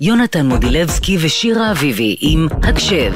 [0.00, 3.12] יונתן מודילבסקי ושירה אביבי עם הקשב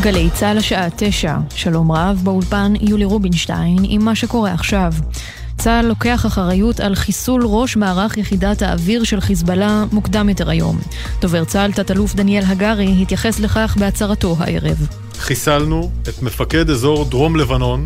[0.00, 4.92] גלי צה"ל השעה תשע, שלום רב באולפן יולי רובינשטיין עם מה שקורה עכשיו.
[5.64, 10.78] צה"ל לוקח אחריות על חיסול ראש מערך יחידת האוויר של חיזבאללה מוקדם יותר היום.
[11.20, 14.86] דובר צה"ל, תת-אלוף דניאל הגרי, התייחס לכך בהצהרתו הערב.
[15.18, 17.84] חיסלנו את מפקד אזור דרום לבנון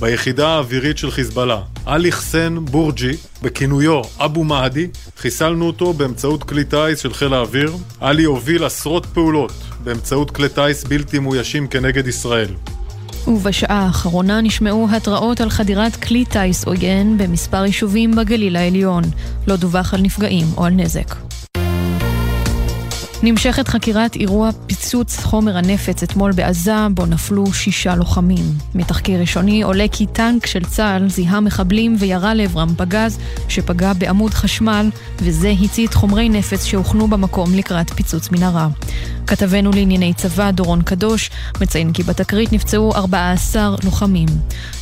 [0.00, 3.12] ביחידה האווירית של חיזבאללה, עלי חסן בורג'י,
[3.42, 4.88] בכינויו אבו מהדי,
[5.18, 7.76] חיסלנו אותו באמצעות כלי טיס של חיל האוויר.
[8.00, 9.52] עלי הוביל עשרות פעולות
[9.84, 12.48] באמצעות כלי טיס בלתי מאוישים כנגד ישראל.
[13.28, 19.02] ובשעה האחרונה נשמעו התראות על חדירת כלי טיס עוין במספר יישובים בגליל העליון.
[19.46, 21.14] לא דווח על נפגעים או על נזק.
[23.22, 28.44] נמשכת חקירת אירוע פיצוץ חומר הנפץ אתמול בעזה, בו נפלו שישה לוחמים.
[28.74, 33.18] מתחקיר ראשוני עולה כי טנק של צה"ל זיהה מחבלים וירה לעברם פגז
[33.48, 38.68] שפגע בעמוד חשמל, וזה הצית חומרי נפץ שהוכנו במקום לקראת פיצוץ מנהרה.
[39.26, 44.28] כתבנו לענייני צבא, דורון קדוש, מציין כי בתקרית נפצעו 14 לוחמים.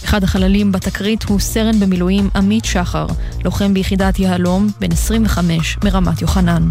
[0.05, 3.07] אחד החללים בתקרית הוא סרן במילואים עמית שחר,
[3.45, 6.69] לוחם ביחידת יהלום, בן 25 מרמת יוחנן.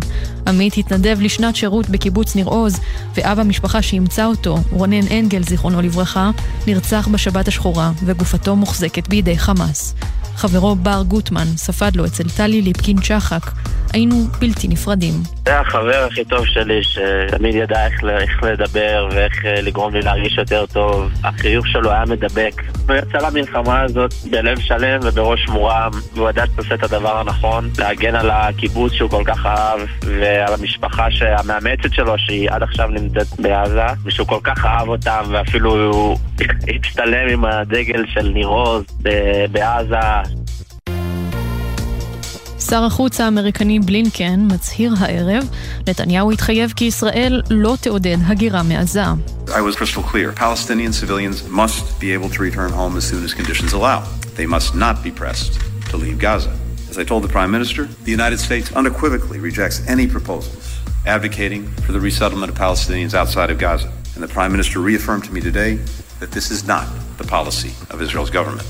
[0.47, 2.79] עמית התנדב לשנת שירות בקיבוץ ניר עוז,
[3.15, 6.31] ואב המשפחה שאימצה אותו, רונן אנגל, זיכרונו לברכה,
[6.67, 9.95] נרצח בשבת השחורה, וגופתו מוחזקת בידי חמאס.
[10.35, 13.51] חברו בר גוטמן ספד לו אצל טלי ליפקין צ'חק.
[13.93, 15.13] היינו בלתי נפרדים.
[15.45, 20.37] זה החבר הכי טוב שלי, שתמיד ידע איך, איך לדבר ואיך אה, לגרום לי להרגיש
[20.37, 21.11] יותר טוב.
[21.23, 22.61] החיוך שלו היה מדבק.
[22.87, 28.15] הוא יצא למלחמה הזאת בלב שלם ובראש מורם, והוא ידע שעושה את הדבר הנכון, להגן
[28.15, 33.87] על הקיבוץ שהוא כל כך אהב, ועל המשפחה המאמצת שלו, שהיא עד עכשיו נמצאת בעזה,
[34.05, 36.17] ושהוא כל כך אהב אותם, ואפילו הוא
[36.75, 38.83] הצטלם עם הדגל של ניר עוז
[39.51, 40.22] בעזה.
[42.62, 45.48] שר החוץ האמריקני בלינקן מצהיר הערב,
[45.88, 49.02] נתניהו התחייב כי ישראל לא תעודד הגירה מעזה.
[49.48, 50.32] I was crystal clear.
[50.32, 54.02] Palestinian civilians must be able to return home as soon as conditions allow.
[54.36, 55.52] They must not be pressed
[55.90, 56.52] to leave Gaza.
[56.90, 60.64] As I told the Prime Minister, the United States unequivocally rejects any proposals
[61.06, 63.90] advocating for the resettlement of Palestinians outside of Gaza.
[64.14, 65.76] And the Prime Minister reaffirmed to me today
[66.20, 66.86] that this is not
[67.16, 68.66] the policy of Israel's government.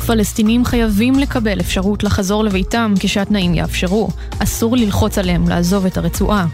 [0.00, 4.08] פלסטינים חייבים לקבל אפשרות לחזור לביתם כשהתנאים יאפשרו.
[4.38, 6.46] אסור ללחוץ עליהם לעזוב את הרצועה.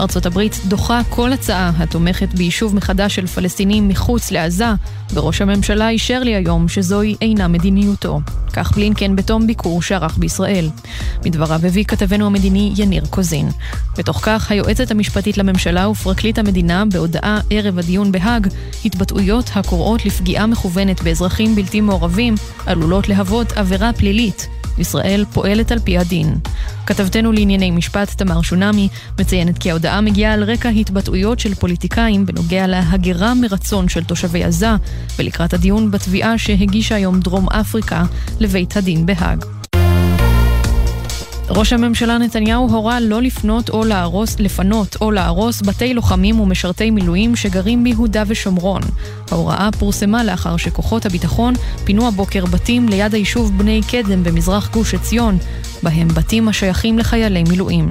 [0.00, 4.66] ארצות הברית דוחה כל הצעה התומכת ביישוב מחדש של פלסטינים מחוץ לעזה,
[5.14, 8.20] וראש הממשלה אישר לי היום שזוהי אינה מדיניותו.
[8.52, 10.70] כך בלינקן בתום ביקור שערך בישראל.
[11.24, 13.48] מדבריו הביא כתבנו המדיני יניר קוזין.
[13.98, 18.46] בתוך כך, היועצת המשפטית לממשלה ופרקליט המדינה בהודעה ערב הדיון בהאג,
[18.84, 22.34] התבטאויות הקוראות לפגיעה מכוונת באזרחים בלתי מעורבים
[22.66, 24.48] עלולות להוות עבירה פלילית.
[24.78, 26.38] ישראל פועלת על פי הדין.
[26.86, 32.66] כתבתנו לענייני משפט תמר שונמי מציינת כי ההודעה מגיעה על רקע התבטאויות של פוליטיקאים בנוגע
[32.66, 34.70] להגירה מרצון של תושבי עזה
[35.18, 38.04] ולקראת הדיון בתביעה שהגישה היום דרום אפריקה
[38.40, 39.59] לבית הדין בהאג.
[41.56, 47.36] ראש הממשלה נתניהו הורה לא לפנות או להרוס, לפנות או להרוס בתי לוחמים ומשרתי מילואים
[47.36, 48.82] שגרים ביהודה ושומרון.
[49.30, 55.38] ההוראה פורסמה לאחר שכוחות הביטחון פינו הבוקר בתים ליד היישוב בני קדם במזרח גוש עציון,
[55.82, 57.88] בהם בתים השייכים לחיילי מילואים.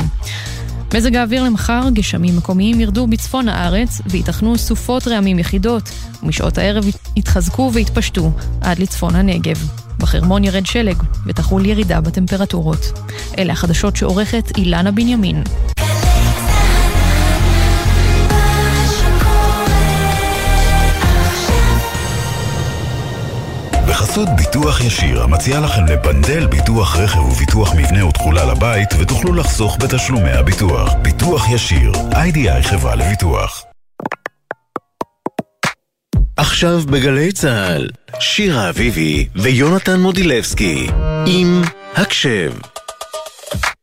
[0.93, 5.89] מזג האוויר למחר, גשמים מקומיים ירדו בצפון הארץ וייתכנו סופות רעמים יחידות,
[6.23, 8.31] ומשעות הערב יתחזקו ויתפשטו
[8.61, 9.88] עד לצפון הנגב.
[9.99, 12.99] בחרמון ירד שלג ותחול ירידה בטמפרטורות.
[13.37, 15.43] אלה החדשות שעורכת אילנה בנימין.
[23.87, 30.31] בחסות ביטוח ישיר, המציע לכם לפנדל ביטוח רכב וביטוח מבנה ותכולה לבית, ותוכלו לחסוך בתשלומי
[30.31, 30.93] הביטוח.
[31.01, 33.68] ביטוח ישיר, איי-די-איי חברה לביטוח.
[36.39, 37.87] עכשיו בגלי צה"ל,
[38.19, 40.87] שירה אביבי ויונתן מודילבסקי,
[41.25, 41.61] עם
[41.95, 42.51] הקשב.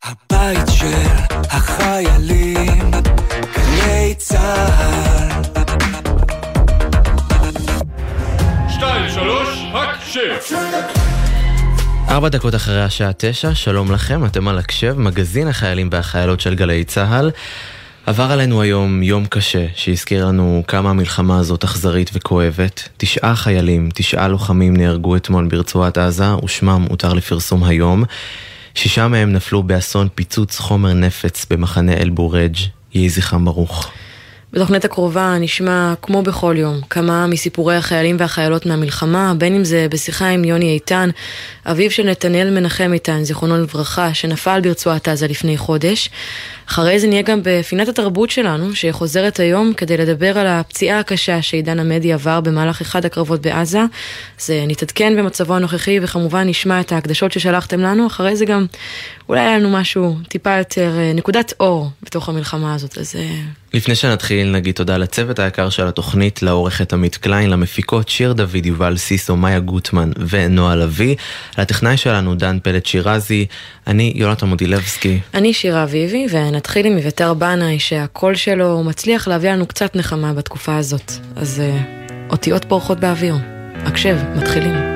[0.05, 1.07] הבית של
[1.51, 2.91] החיילים,
[3.57, 5.43] גלי צה"ל.
[8.75, 10.57] שתיים, שלוש, הקשב!
[12.09, 16.85] ארבע דקות אחרי השעה תשע, שלום לכם, אתם על הקשב, מגזין החיילים והחיילות של גלי
[16.85, 17.31] צה"ל.
[18.07, 22.89] עבר עלינו היום יום קשה, שהזכיר לנו כמה המלחמה הזאת אכזרית וכואבת.
[22.97, 28.05] תשעה חיילים, תשעה לוחמים נהרגו אתמול ברצועת עזה, ושמם הותר לפרסום היום.
[28.75, 32.57] שישה מהם נפלו באסון פיצוץ חומר נפץ במחנה אל-בורג',
[32.95, 33.91] יהי זכרם ברוך.
[34.53, 40.29] בתוכנית הקרובה נשמע, כמו בכל יום, כמה מסיפורי החיילים והחיילות מהמלחמה, בין אם זה בשיחה
[40.29, 41.11] עם יוני איתן,
[41.67, 46.11] אביו של נתנאל מנחם איתן, זיכרונו לברכה, שנפל ברצועת עזה לפני חודש.
[46.69, 51.81] אחרי זה נהיה גם בפינת התרבות שלנו, שחוזרת היום כדי לדבר על הפציעה הקשה שעידן
[51.81, 53.81] עמדי עבר במהלך אחד הקרבות בעזה.
[54.41, 58.67] אז נתעדכן במצבו הנוכחי וכמובן נשמע את ההקדשות ששלחתם לנו, אחרי זה גם
[59.29, 63.17] אולי היה לנו משהו טיפה יותר, אה, נקודת אור בתוך המלחמה הזאת, אז...
[63.17, 63.41] אה,
[63.75, 68.97] לפני שנתחיל נגיד תודה לצוות היקר של התוכנית, לעורכת עמית קליין, למפיקות שיר דוד, יובל
[68.97, 71.17] סיסו, מאיה גוטמן ונועה לביא,
[71.59, 73.47] לטכנאי שלנו דן פלט שירזי,
[73.87, 75.21] אני יונתן מודילבסקי.
[75.35, 80.77] אני שירה אביבי, ונתחיל עם אביתר בנאי, שהקול שלו מצליח להביא לנו קצת נחמה בתקופה
[80.77, 81.13] הזאת.
[81.37, 83.35] אז uh, אותיות פורחות באוויר.
[83.85, 84.96] הקשב, מתחילים.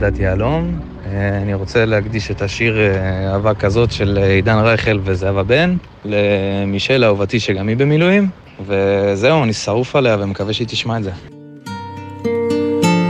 [0.00, 0.80] יחידת יהלום.
[1.06, 5.76] אה, אני רוצה להקדיש את השיר אה, אהבה כזאת של אה, עידן רייכל וזהבה בן,
[6.04, 8.28] למישל אהובתי שגם היא במילואים,
[8.66, 11.10] וזהו, אני שרוף עליה ומקווה שהיא תשמע את זה.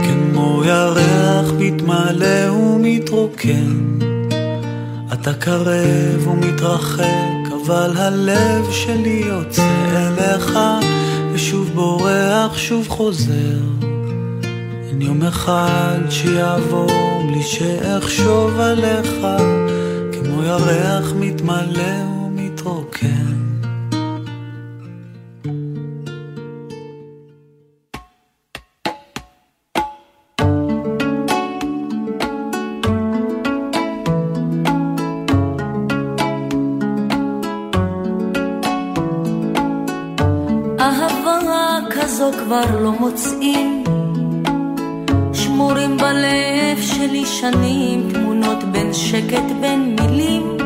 [0.03, 3.99] כמו ירח מתמלא ומתרוקן,
[5.13, 10.59] אתה קרב ומתרחק, אבל הלב שלי יוצא אליך,
[11.33, 13.90] ושוב בורח, שוב חוזר.
[15.01, 19.27] יום אחד שיעבור בלי שאחשוב עליך,
[20.13, 23.41] כמו ירח מתמלא ומתרוקן.
[42.51, 43.50] כבר לא מוצאים
[47.41, 50.57] שנים תמונות בין שקט בין מילים.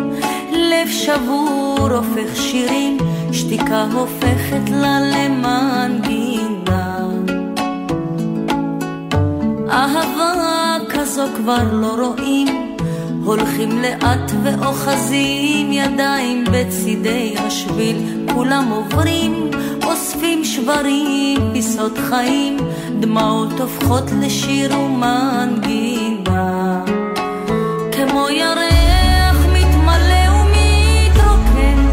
[0.52, 2.98] לב שבור הופך שירים
[3.32, 6.98] שתיקה הופכת לה למנגינה.
[9.70, 12.78] אהבה כזו כבר לא רואים.
[13.24, 17.98] הולכים לאט ואוחזים ידיים בצידי השביל.
[18.34, 19.52] כולם עוברים
[19.84, 22.58] אוספים שברים, פיסות חיים,
[23.00, 25.95] דמעות הופכות לשיר ומנגינה.
[29.54, 31.88] מתמלא ומתרוקן,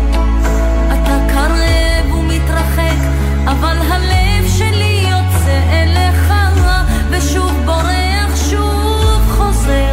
[2.13, 3.01] ומתרחק,
[3.47, 5.07] אבל הלב שלי
[5.73, 6.33] אליך,
[7.11, 9.93] ושוב בורח, שוב חוזר.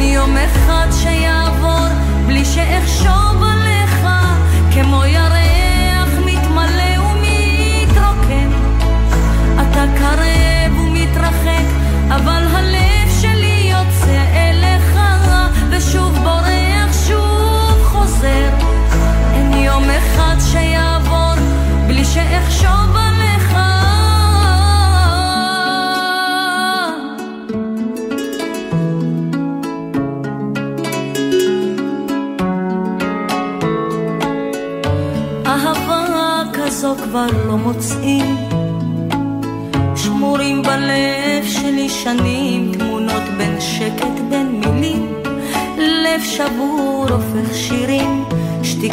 [0.00, 0.86] יום אחד
[2.26, 4.06] בלי שאחשוב עליך,
[4.74, 5.40] כמו ירח
[9.98, 11.64] קרב ומתרחק,
[12.08, 12.49] אבל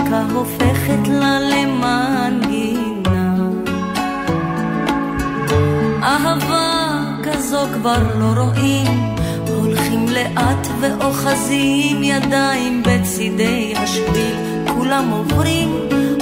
[0.08, 3.36] שתיקה הופכת לה למנגינה.
[6.04, 9.16] אהבה כזו כבר לא רואים,
[9.48, 14.36] הולכים לאט ואוחזים ידיים בצידי השביל,
[14.68, 15.70] כולם עוברים,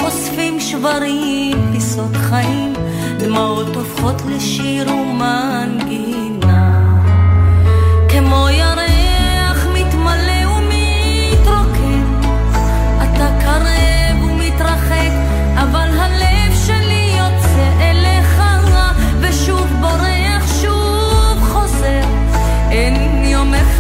[0.04, 2.74] אוספים שברים, פיסות חיים.
[3.20, 6.82] דמעות הופכות לשיר ומנגינה
[8.10, 8.75] כמו ירח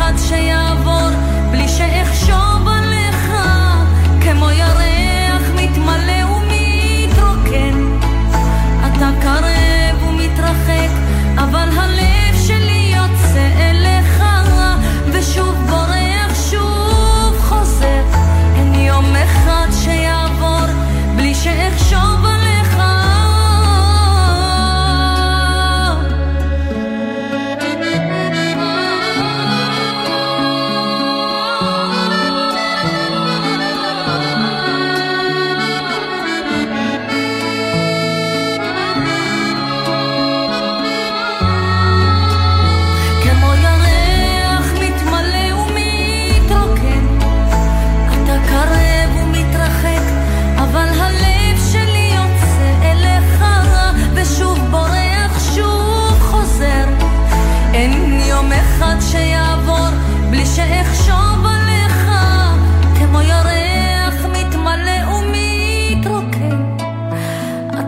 [0.05, 1.09] אחד שיעבור
[1.51, 2.44] בלי שאחשוב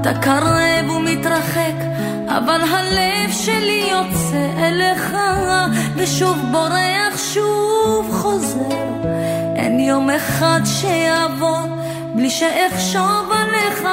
[0.09, 1.73] אתה קרב ומתרחק,
[2.27, 5.17] אבל הלב שלי יוצא אליך,
[5.95, 8.69] ושוב בורח, שוב חוזר.
[9.55, 11.59] אין יום אחד שיעבור
[12.15, 13.87] בלי שאחשוב עליך.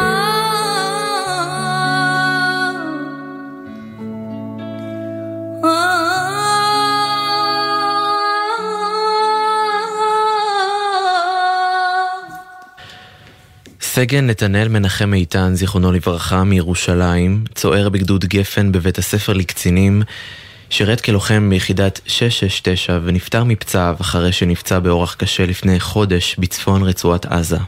[13.94, 20.02] סגן נתנאל מנחם איתן, זיכרונו לברכה, מירושלים, צוער בגדוד גפן בבית הספר לקצינים,
[20.70, 27.58] שירת כלוחם ביחידת 669 ונפטר מפצעיו אחרי שנפצע באורח קשה לפני חודש בצפון רצועת עזה.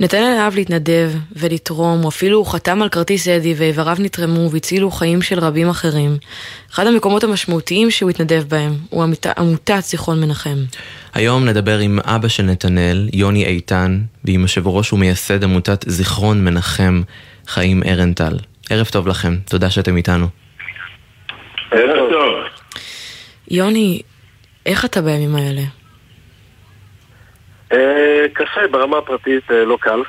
[0.00, 5.22] נתנאל אהב להתנדב ולתרום, או אפילו הוא חתם על כרטיס אדי ואיבריו נתרמו והצילו חיים
[5.22, 6.16] של רבים אחרים.
[6.72, 9.04] אחד המקומות המשמעותיים שהוא התנדב בהם הוא
[9.38, 10.56] עמותת זיכרון מנחם.
[11.14, 17.02] היום נדבר עם אבא של נתנאל, יוני איתן, ועם יושב ראש ומייסד עמותת זיכרון מנחם,
[17.46, 18.38] חיים ארנטל.
[18.70, 20.26] ערב טוב לכם, תודה שאתם איתנו.
[21.70, 22.34] ערב טוב.
[23.50, 24.02] יוני,
[24.66, 25.62] איך אתה בימים האלה?
[27.72, 30.02] אה, קשה, ברמה הפרטית אה, לא קל,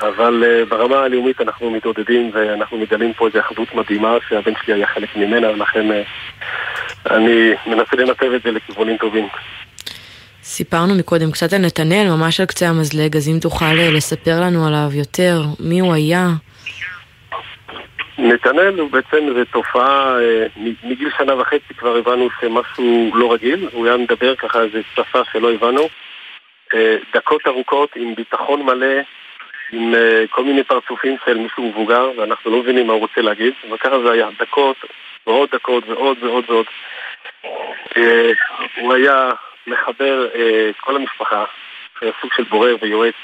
[0.00, 4.86] אבל אה, ברמה הלאומית אנחנו מתעודדים ואנחנו מגלים פה איזו אחדות מדהימה שהבן שלי היה
[4.86, 5.86] חלק ממנה, ולכן
[7.10, 9.28] אני מנסה לנתב את זה לכיוונים טובים.
[10.42, 14.88] סיפרנו מקודם קצת על נתנאל, ממש על קצה המזלג, אז אם תוכל לספר לנו עליו
[14.92, 16.28] יותר, מי הוא היה?
[18.18, 20.16] נתנאל הוא בעצם, זו תופעה,
[20.84, 25.52] מגיל שנה וחצי כבר הבנו שמשהו לא רגיל, הוא היה מדבר ככה איזה שפה שלא
[25.52, 25.88] הבנו.
[26.74, 28.96] אה, דקות ארוכות עם ביטחון מלא,
[29.72, 33.52] עם אה, כל מיני פרצופים של מישהו מבוגר, ואנחנו לא מבינים מה הוא רוצה להגיד,
[33.70, 34.76] וככה זה היה, דקות
[35.26, 36.66] ועוד דקות ועוד ועוד ועוד.
[38.76, 39.30] הוא היה
[39.66, 40.26] מחבר
[40.70, 41.44] את כל המשפחה,
[42.00, 43.14] היה סוג של בורר ויועץ.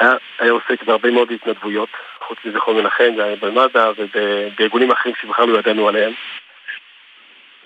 [0.00, 1.88] היה, עוסק בהרבה מאוד התנדבויות.
[2.18, 6.12] חוץ מזכרון מנחם, במד"א ובארגונים אחרים שבכלל לא ידענו עליהם.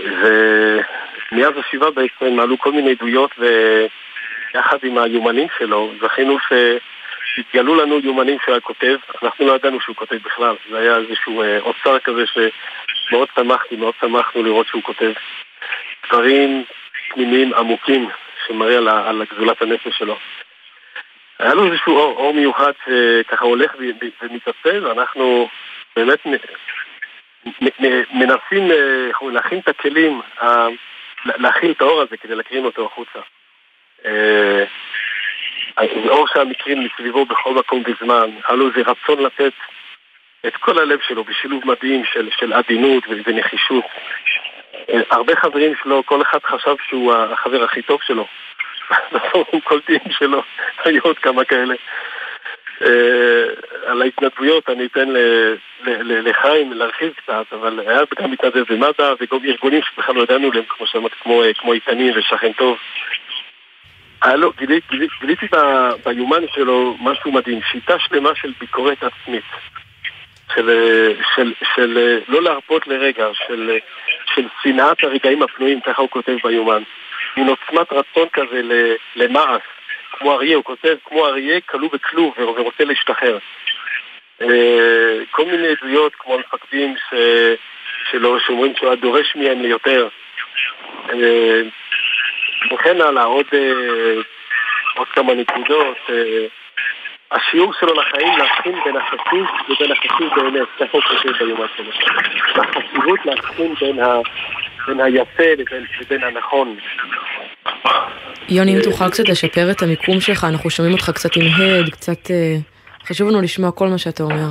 [0.00, 6.38] ומאז השבעה בעצם עלו כל מיני עדויות ויחד עם היומנים שלו זכינו
[7.34, 11.42] שהתגלו לנו יומנים שהוא היה כותב, אנחנו לא ידענו שהוא כותב בכלל, זה היה איזשהו
[11.42, 15.12] אה, אוצר כזה שמאוד שמחתי, מאוד שמחנו לראות שהוא כותב.
[16.08, 16.64] דברים
[17.08, 18.08] פנימיים עמוקים
[18.46, 20.16] שמראה על, על גזולת הנפש שלו.
[21.38, 23.72] היה לו איזשהו אור, אור מיוחד שככה הולך
[24.22, 25.48] ומתעצב, ואנחנו
[25.96, 26.26] באמת
[28.10, 30.20] מנסים אה, להכין את הכלים,
[31.24, 33.18] להכין את האור הזה כדי להקרין אותו החוצה.
[34.06, 34.64] אה,
[35.76, 39.52] זה אור שהמקרים מסביבו בכל מקום וזמן, היה לו איזה רצון לתת
[40.46, 43.84] את כל הלב שלו בשילוב מדהים של, של עדינות ונחישות.
[44.88, 48.26] אה, הרבה חברים שלו, כל אחד חשב שהוא החבר הכי טוב שלו.
[49.12, 50.42] בפורום קולטים שלו,
[50.84, 51.74] היו עוד כמה כאלה.
[52.82, 53.44] אה,
[53.86, 55.08] על ההתנדבויות אני אתן
[56.06, 60.86] לחיים להרחיב קצת, אבל היה גם מתנדב במד"א וגם ארגונים שבכלל לא ידענו עליהם, כמו
[60.86, 61.12] שאמרת,
[61.58, 62.78] כמו איתנים ושכן טוב.
[64.26, 65.46] לו, גיליתי, גיליתי
[66.04, 69.44] ביומן שלו משהו מדהים, שיטה שלמה של ביקורת עצמית.
[70.54, 70.70] של,
[71.36, 73.78] של, של לא להרפות לרגע, של,
[74.34, 76.82] של שנאת הרגעים הפנויים, ככה הוא כותב ביומן.
[77.36, 78.60] מין עוצמת רצון כזה
[79.16, 79.62] למעש,
[80.22, 83.38] כמו אריה, הוא כותב כמו אריה כלוא בכלוב ורוצה להשתחרר.
[84.42, 87.14] אה, כל מיני עדויות כמו המפקדים ש...
[88.10, 90.08] שלו, שאומרים שהוא היה דורש מהם ליותר.
[91.10, 91.60] אה,
[92.72, 94.14] וכן הלאה, עוד, אה,
[94.96, 95.98] עוד כמה נקודות.
[97.30, 101.90] השיעור שלו לחיים להבחין בין החשוב לבין החשוב באמת, ככה הוא כותב ביומן שלו.
[102.56, 104.18] החשיבות להבחין בין ה...
[104.86, 106.76] בין היפה לבין, לבין הנכון.
[108.48, 112.30] יוני, אם תוכל קצת לשפר את המיקום שלך, אנחנו שומעים אותך קצת עם הד, קצת...
[112.30, 112.56] אה,
[113.06, 114.48] חשוב לנו לשמוע כל מה שאתה אומר.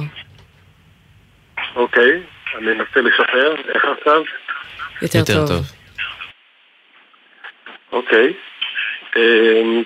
[1.75, 2.21] אוקיי,
[2.57, 3.55] אני אנסה לשפר.
[3.75, 4.21] איך עכשיו?
[5.01, 5.47] יותר, יותר טוב.
[5.47, 5.65] טוב.
[7.91, 8.33] אוקיי.
[9.15, 9.83] אמ,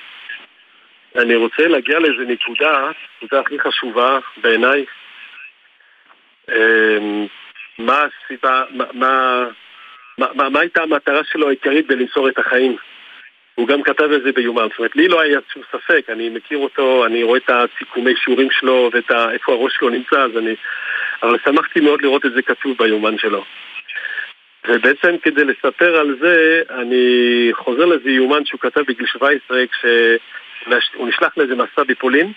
[1.15, 4.85] אני רוצה להגיע לאיזה נקודה, נקודה הכי חשובה בעיניי.
[6.49, 7.25] אמ,
[7.77, 9.43] מה הסיבה, מה, מה,
[10.17, 12.77] מה, מה, מה הייתה המטרה שלו העיקרית בלמסור את החיים?
[13.55, 16.57] הוא גם כתב את זה ביומן, זאת אומרת, לי לא היה שום ספק, אני מכיר
[16.57, 19.31] אותו, אני רואה את הסיכומי שיעורים שלו ואת ה...
[19.31, 20.55] איפה הראש שלו נמצא, אז אני...
[21.23, 23.43] אבל שמחתי מאוד לראות את זה כתוב ביומן שלו.
[24.67, 31.37] ובעצם כדי לספר על זה, אני חוזר לאיזה יומן שהוא כתב בגיל 17, כשהוא נשלח
[31.37, 32.31] לאיזה מסע בפולין,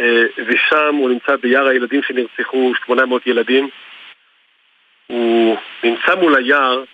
[0.00, 3.68] אה, ושם הוא נמצא ביער הילדים שנרצחו, 800 ילדים,
[5.06, 6.84] הוא נמצא מול היער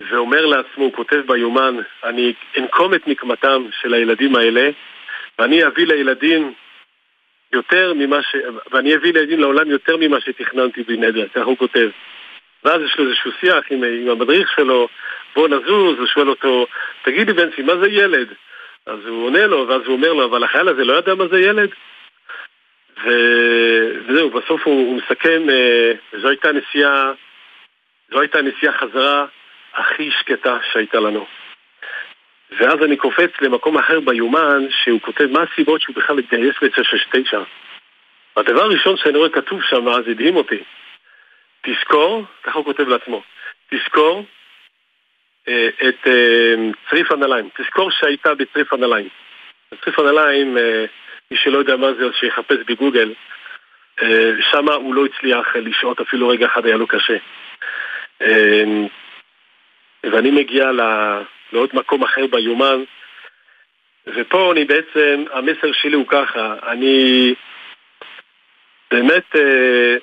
[0.00, 4.70] ואומר לעצמו, הוא כותב ביומן, אני אנקום את נקמתם של הילדים האלה
[5.38, 6.54] ואני אביא לילדים
[7.52, 8.36] יותר ממה ש...
[8.70, 11.88] ואני אביא לילדים לעולם יותר ממה שתכננתי בלי נדר, כך הוא כותב.
[12.64, 14.88] ואז יש לו איזשהו שיח עם, עם המדריך שלו,
[15.34, 16.66] בוא נזוז, הוא שואל אותו,
[17.02, 18.28] תגיד לי בנצי, מה זה ילד?
[18.86, 21.40] אז הוא עונה לו, ואז הוא אומר לו, אבל החייל הזה לא יודע מה זה
[21.40, 21.70] ילד?
[23.04, 23.08] ו...
[24.06, 27.12] וזהו, בסוף הוא, הוא מסכם, אה, זו הייתה נסיעה,
[28.10, 29.26] זו הייתה נסיעה חזרה
[29.76, 31.26] הכי שקטה שהייתה לנו.
[32.50, 37.36] ואז אני קופץ למקום אחר ביומן, שהוא כותב מה הסיבות שהוא בכלל התגייס ב-969.
[38.36, 40.62] הדבר הראשון שאני רואה כתוב שם, זה הדהים אותי.
[41.62, 43.22] תזכור, ככה הוא כותב לעצמו,
[43.70, 44.24] תזכור
[45.48, 46.54] אה, את אה,
[46.90, 47.48] צריף הנעליים.
[47.56, 49.08] תזכור שהיית בצריף הנעליים.
[49.84, 50.84] צריף הנעליים, אה,
[51.30, 53.14] מי שלא יודע מה זה, אז שיחפש בגוגל.
[54.02, 57.16] אה, שם הוא לא הצליח לשהות אפילו רגע אחד, היה לו קשה.
[60.04, 60.70] אה, ואני מגיע
[61.52, 62.84] לעוד מקום אחר ביומן,
[64.06, 67.34] ופה אני בעצם, המסר שלי הוא ככה, אני
[68.90, 69.96] באמת, אה,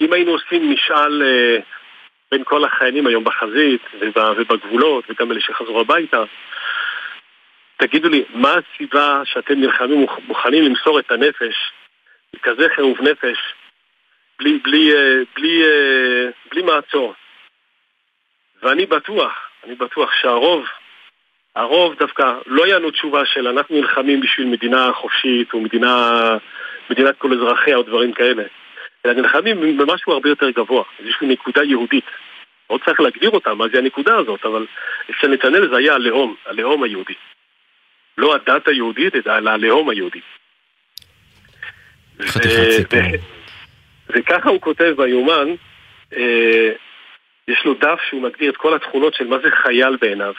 [0.00, 1.22] אם היינו עושים משאל
[2.30, 6.24] בין כל החיילים היום בחזית ובגבולות וגם אלה שחזרו הביתה,
[7.76, 11.72] תגידו לי, מה הסיבה שאתם נלחמים מוכנים למסור את הנפש,
[12.42, 13.38] כזה חירוב נפש,
[14.38, 17.14] בלי, בלי, אה, בלי, אה, בלי מעצור?
[18.62, 19.32] ואני בטוח,
[19.64, 20.64] אני בטוח שהרוב,
[21.56, 26.12] הרוב דווקא לא יענו תשובה של אנחנו נלחמים בשביל מדינה חופשית או מדינה,
[26.90, 28.42] מדינת כל אזרחיה או דברים כאלה,
[29.06, 32.04] אלא נלחמים במשהו הרבה יותר גבוה, איזושהי נקודה יהודית.
[32.66, 34.66] עוד צריך להגדיר אותה, מה זה הנקודה הזאת, אבל
[35.10, 37.14] אצל נתנאל זה היה הלאום, הלאום היהודי.
[38.18, 40.20] לא הדת היהודית, אלא הלאום היהודי.
[44.08, 45.48] וככה הוא כותב ביומן,
[46.16, 46.72] אה,
[47.48, 50.34] יש לו דף שהוא מגדיר את כל התכונות של מה זה חייל בעיניו,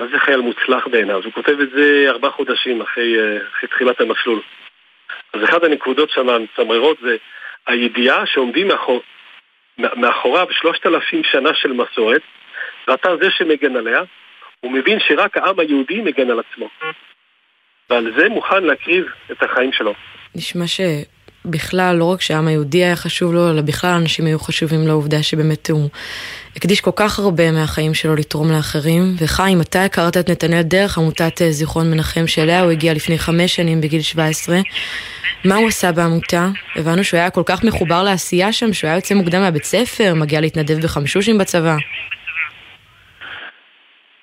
[0.00, 1.22] מה זה חייל מוצלח בעיניו.
[1.24, 4.40] הוא כותב את זה ארבעה חודשים אחרי, אה, אחרי תחילת המסלול.
[5.32, 7.16] אז אחת הנקודות שם המצמררות זה
[7.66, 9.02] הידיעה שעומדים מאחור,
[9.78, 12.22] מאחוריו שלושת אלפים שנה של מסורת,
[12.88, 14.02] ואתה זה שמגן עליה,
[14.60, 16.68] הוא מבין שרק העם היהודי מגן על עצמו.
[17.90, 19.94] ועל זה מוכן להקריב את החיים שלו.
[20.34, 20.66] נשמע
[21.46, 25.70] שבכלל, לא רק שהעם היהודי היה חשוב לו, אלא בכלל אנשים היו חשובים לעובדה שבאמת
[25.70, 25.88] הוא
[26.56, 29.16] הקדיש כל כך הרבה מהחיים שלו לתרום לאחרים.
[29.18, 33.56] וחיים, אתה הכרת את נתנאל דרך עמותת אה, זיכרון מנחם, שאליה הוא הגיע לפני חמש
[33.56, 34.60] שנים בגיל 17.
[35.44, 36.48] מה הוא עשה בעמותה?
[36.76, 40.40] הבנו שהוא היה כל כך מחובר לעשייה שם, שהוא היה יוצא מוקדם מהבית ספר, מגיע
[40.40, 41.76] להתנדב בחמשושים בצבא.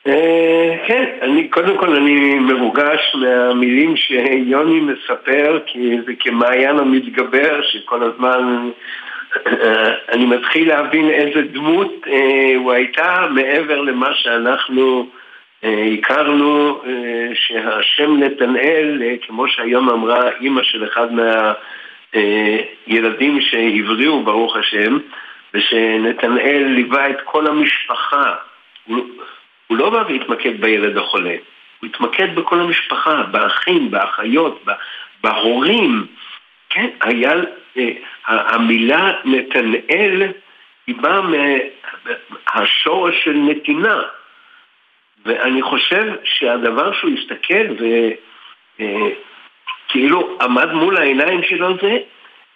[0.07, 8.03] אה, כן, אני, קודם כל אני מרוגש מהמילים שיוני מספר, כי זה כמעיין המתגבר, שכל
[8.03, 8.69] הזמן
[9.47, 15.07] אה, אני מתחיל להבין איזה דמות אה, הוא הייתה מעבר למה שאנחנו
[15.93, 16.81] הכרנו,
[17.33, 21.07] שהשם נתנאל, כמו שהיום אמרה אימא של אחד
[22.13, 24.97] מהילדים שהבריאו, ברוך השם,
[25.53, 28.33] ושנתנאל ליווה את כל המשפחה.
[29.67, 31.35] הוא לא בא והתמקד בילד החולה,
[31.79, 34.65] הוא התמקד בכל המשפחה, באחים, באחיות,
[35.23, 36.07] בהורים.
[36.69, 37.33] כן, היה,
[37.77, 37.91] אה,
[38.25, 40.31] המילה נתנאל
[40.87, 41.21] היא באה
[42.29, 44.01] מהשורש של נתינה.
[45.25, 47.65] ואני חושב שהדבר שהוא הסתכל
[48.79, 51.97] וכאילו אה, עמד מול העיניים שלו זה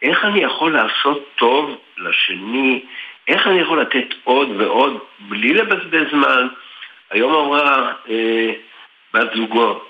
[0.02, 2.86] איך אני יכול לעשות טוב לשני,
[3.28, 6.48] איך אני יכול לתת עוד ועוד בלי לבזבז זמן.
[7.12, 8.52] היום אמרה אה,
[9.14, 9.82] בת זוגו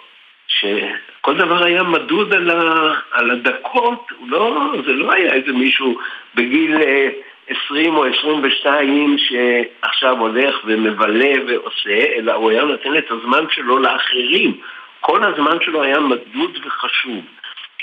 [0.47, 5.99] שכל דבר היה מדוד על, ה, על הדקות, לא, זה לא היה איזה מישהו
[6.35, 7.09] בגיל אה,
[7.47, 14.61] 20 או 22 שעכשיו הולך ומבלה ועושה, אלא הוא היה נותן את הזמן שלו לאחרים.
[14.99, 17.25] כל הזמן שלו היה מדוד וחשוב.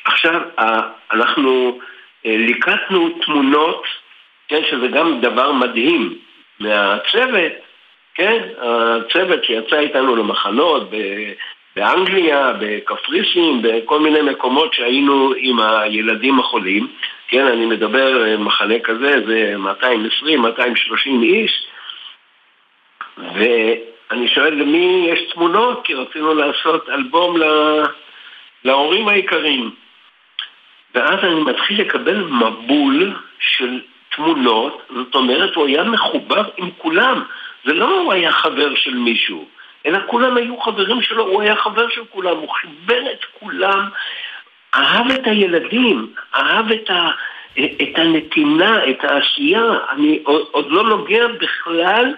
[0.04, 0.40] עכשיו,
[1.12, 1.80] אנחנו
[2.26, 3.84] אה, ליקטנו תמונות,
[4.48, 6.18] כן, שזה גם דבר מדהים
[6.60, 7.52] מהצוות,
[8.14, 10.90] כן, הצוות שיצא איתנו למחנות
[11.76, 16.88] באנגליה, בקפריסין, בכל מיני מקומות שהיינו עם הילדים החולים,
[17.28, 19.54] כן, אני מדבר אה, מחנה כזה, זה
[20.22, 21.66] 220-230 איש,
[23.18, 27.36] ואני שואל למי יש תמונות, כי רצינו לעשות אלבום
[28.64, 29.70] להורים היקרים.
[30.94, 33.80] ואז אני מתחיל לקבל מבול של
[34.16, 37.24] תמונות, זאת אומרת, הוא היה מחובר עם כולם.
[37.64, 39.44] זה לא הוא היה חבר של מישהו,
[39.86, 43.88] אלא כולם היו חברים שלו, הוא היה חבר של כולם, הוא חיבר את כולם,
[44.74, 47.10] אהב את הילדים, אהב את, ה,
[47.54, 49.64] את הנתינה, את העשייה.
[49.90, 52.14] אני עוד לא נוגע בכלל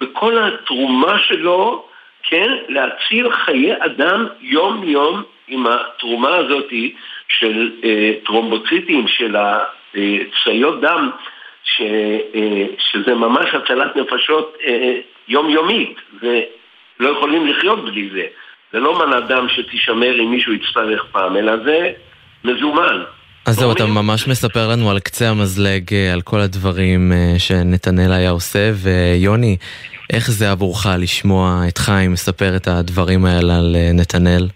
[0.00, 1.86] בכל התרומה שלו,
[2.22, 6.72] כן, להציל חיי אדם יום-יום עם התרומה הזאת
[7.28, 11.10] של אה, טרומבוציטים, של הציות דם.
[11.64, 11.80] ש,
[12.34, 14.92] אה, שזה ממש הצלת נפשות אה,
[15.28, 18.22] יומיומית, ולא יכולים לחיות בלי זה.
[18.72, 21.92] זה לא מנה דם שתישמר אם מישהו יצטרך פעם, אלא זה
[22.44, 23.02] מזומן.
[23.46, 28.30] אז זהו, אתה ממש מספר לנו על קצה המזלג, אה, על כל הדברים שנתנאל היה
[28.30, 29.56] עושה, ויוני,
[30.12, 34.48] איך זה עבורך לשמוע את חיים מספר את הדברים האלה על נתנאל?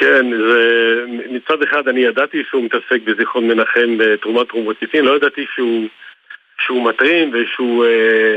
[0.00, 5.88] כן, זה, מצד אחד אני ידעתי שהוא מתעסק בזיכרון מנחם בתרומת טרומבוציטין, לא ידעתי שהוא,
[6.60, 8.36] שהוא מטרים ושהוא אה,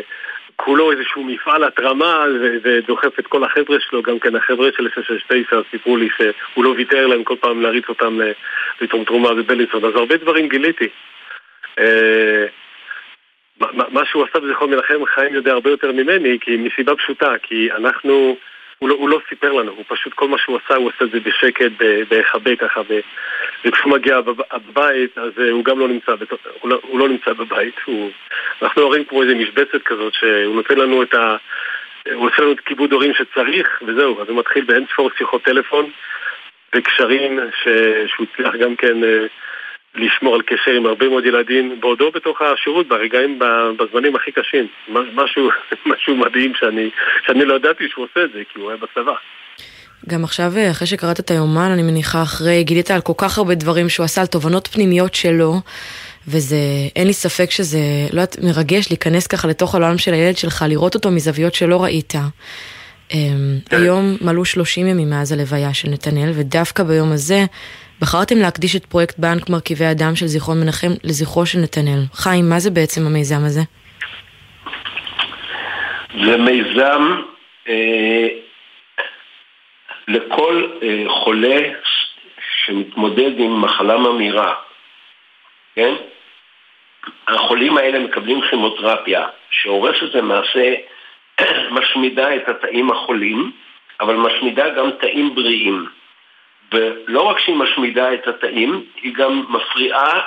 [0.56, 5.70] כולו איזשהו מפעל התרמה ו, ודוחף את כל החבר'ה שלו, גם כן החבר'ה של 669
[5.72, 8.20] סיפרו לי שהוא לא ויתר להם כל פעם להריץ אותם
[8.82, 10.88] לתרום תרומה בבלינסון, אז הרבה דברים גיליתי.
[11.80, 12.46] אה,
[13.70, 18.38] מה שהוא עשה בזיכרון מנחם חיים יודע הרבה יותר ממני, כי מסיבה פשוטה, כי אנחנו...
[18.82, 21.12] הוא לא, הוא לא סיפר לנו, הוא פשוט, כל מה שהוא עשה, הוא עושה את
[21.12, 21.72] זה בשקט,
[22.10, 22.82] בהיחבא ככה,
[23.66, 26.12] וכשהוא מגיע בבית, אז אה, הוא גם לא נמצא,
[26.60, 28.12] הוא לא, הוא לא נמצא בבית, הוא,
[28.62, 31.36] אנחנו רואים כמו איזה משבצת כזאת, שהוא נותן לנו את ה...
[32.14, 35.90] הוא עושה לנו את כיבוד הורים שצריך, וזהו, אז הוא מתחיל באין ספור שיחות טלפון
[36.76, 37.68] וקשרים ש...
[38.08, 39.26] שהוא הצליח גם כן אה,
[39.96, 43.40] לשמור על קשר עם הרבה מאוד ילדים, בעודו בתוך השירות, ברגעים,
[43.78, 44.68] בזמנים הכי קשים.
[45.14, 45.50] משהו,
[45.92, 46.90] משהו מדהים שאני,
[47.26, 49.14] שאני לא ידעתי שהוא עושה את זה, כי הוא היה בצבא.
[50.10, 53.56] גם עכשיו, אה, אחרי שקראת את היומן, אני מניחה, אחרי, גילית על כל כך הרבה
[53.56, 55.54] דברים שהוא עשה, על תובנות פנימיות שלו,
[56.28, 56.56] וזה,
[56.96, 57.80] אין לי ספק שזה,
[58.14, 62.14] לא יודעת, מרגש להיכנס ככה לתוך העולם של הילד שלך, לראות אותו מזוויות שלא ראית.
[63.14, 63.78] אמ, כן.
[63.78, 67.46] היום מלאו 30 ימים מאז הלוויה של נתנאל, ודווקא ביום הזה
[68.02, 72.02] בחרתם להקדיש את פרויקט בנק מרכיבי אדם של זיכרון מנחם לזכרו של נתנאל.
[72.14, 73.62] חיים, מה זה בעצם המיזם הזה?
[76.26, 77.22] זה מיזם
[77.70, 78.28] אה,
[80.08, 81.62] לכל אה, חולה
[82.66, 84.54] שמתמודד עם מחלה ממאירה,
[85.76, 85.94] כן?
[87.28, 90.74] החולים האלה מקבלים כימותרפיה, שהורסת למעשה,
[91.78, 93.52] משמידה את התאים החולים,
[94.00, 96.01] אבל משמידה גם תאים בריאים.
[96.72, 100.22] ולא רק שהיא משמידה את התאים, היא גם מפריעה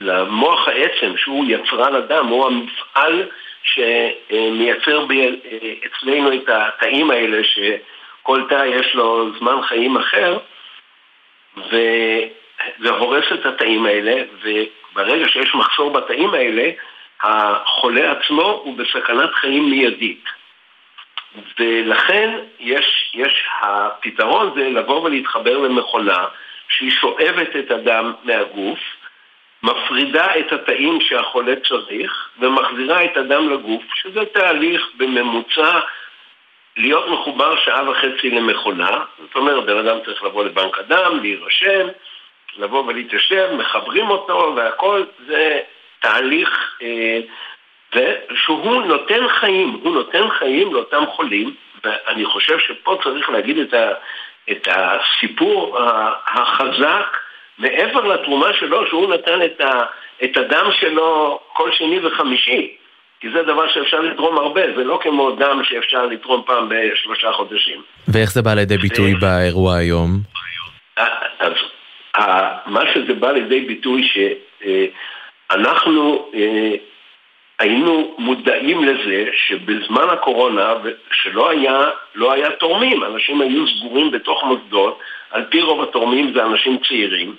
[0.00, 3.28] למוח העצם, שהוא יצרן אדם, הוא המפעל
[3.62, 5.06] שמייצר
[5.86, 10.38] אצלנו את התאים האלה, שכל תא יש לו זמן חיים אחר,
[11.56, 16.70] וזה הורס את התאים האלה, וברגע שיש מחסור בתאים האלה,
[17.22, 20.24] החולה עצמו הוא בסכנת חיים מיידית.
[21.58, 26.26] ולכן יש, יש הפתרון זה לבוא ולהתחבר למכונה
[26.68, 28.78] שהיא שואבת את הדם מהגוף,
[29.62, 35.80] מפרידה את התאים שהחולה צריך ומחזירה את הדם לגוף, שזה תהליך בממוצע
[36.76, 41.86] להיות מחובר שעה וחצי למכונה, זאת אומרת, בן אדם צריך לבוא לבנק הדם, להירשם,
[42.58, 45.60] לבוא ולהתיישב, מחברים אותו והכל, זה
[46.00, 47.20] תהליך אה,
[48.34, 53.92] שהוא נותן חיים, הוא נותן חיים לאותם חולים, ואני חושב שפה צריך להגיד את, ה,
[54.50, 55.78] את הסיפור
[56.26, 57.16] החזק
[57.58, 59.82] מעבר לתרומה שלו, שהוא נתן את, ה,
[60.24, 62.76] את הדם שלו כל שני וחמישי.
[63.20, 67.82] כי זה דבר שאפשר לתרום הרבה, זה לא כמו דם שאפשר לתרום פעם בשלושה חודשים.
[68.08, 69.20] ואיך זה בא לידי ביטוי ו...
[69.20, 70.10] באירוע היום?
[71.38, 71.52] אז
[72.66, 74.08] מה שזה בא לידי ביטוי
[75.50, 76.74] שאנחנו אה,
[77.62, 80.74] היינו מודעים לזה שבזמן הקורונה,
[81.12, 84.98] שלא היה, לא היה תורמים, אנשים היו סגורים בתוך מוסדות,
[85.30, 87.36] על פי רוב התורמים זה אנשים צעירים,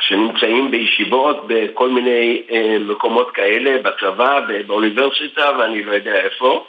[0.00, 6.66] שנמצאים בישיבות בכל מיני אה, מקומות כאלה, בצבא, באוניברסיטה ואני לא יודע איפה,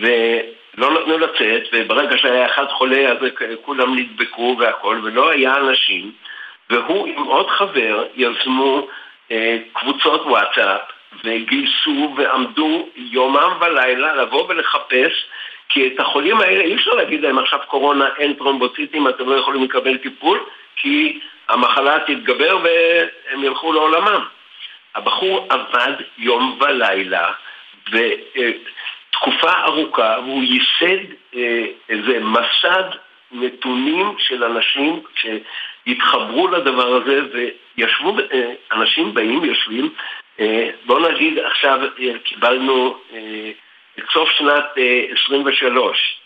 [0.00, 3.16] ולא נתנו לצאת, וברגע שהיה אחד חולה אז
[3.62, 6.12] כולם נדבקו והכל, ולא היה אנשים,
[6.70, 8.88] והוא עם עוד חבר יזמו
[9.30, 15.26] אה, קבוצות וואטסאפ וגייסו ועמדו יומם ולילה לבוא ולחפש
[15.68, 19.64] כי את החולים האלה אי אפשר להגיד להם עכשיו קורונה, אין טרומבוציטים, אתם לא יכולים
[19.64, 20.40] לקבל טיפול
[20.76, 24.24] כי המחלה תתגבר והם ילכו לעולמם.
[24.94, 27.28] הבחור עבד יום ולילה
[27.90, 31.04] ותקופה ארוכה והוא ייסד
[31.36, 32.84] אה, איזה מסד
[33.32, 39.92] נתונים של אנשים שהתחברו לדבר הזה וישבו, אה, אנשים באים, יושבים
[40.84, 43.50] בואו נגיד עכשיו אה, קיבלנו אה,
[43.98, 44.64] את סוף שנת
[45.22, 46.20] 23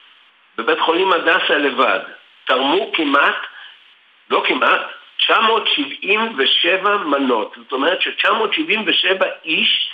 [0.56, 2.00] בבית חולים הדסה לבד
[2.44, 3.36] תרמו כמעט,
[4.30, 4.80] לא כמעט,
[5.18, 7.54] 977 מנות.
[7.56, 9.90] זאת אומרת ש-977 איש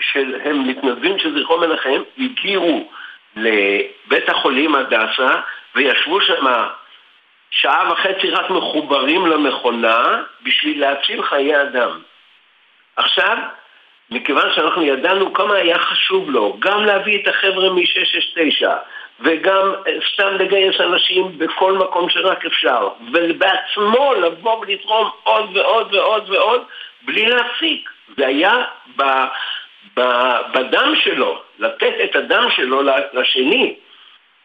[0.00, 2.92] שהם מתנדבים של זכרו מנחם הגיעו
[3.36, 5.40] לבית החולים הדסה
[5.74, 6.46] וישבו שם
[7.50, 12.00] שעה וחצי רק מחוברים למכונה בשביל להציל חיי אדם
[12.96, 13.36] עכשיו,
[14.10, 18.66] מכיוון שאנחנו ידענו כמה היה חשוב לו גם להביא את החבר'ה מ-669
[19.20, 26.30] וגם אה, סתם לגייס אנשים בכל מקום שרק אפשר ובעצמו לבוא ולתרום עוד ועוד ועוד
[26.30, 26.62] ועוד
[27.02, 27.90] בלי להפסיק.
[28.16, 28.64] זה היה
[28.96, 29.02] ב,
[29.96, 30.00] ב,
[30.54, 33.76] בדם שלו, לתת את הדם שלו לשני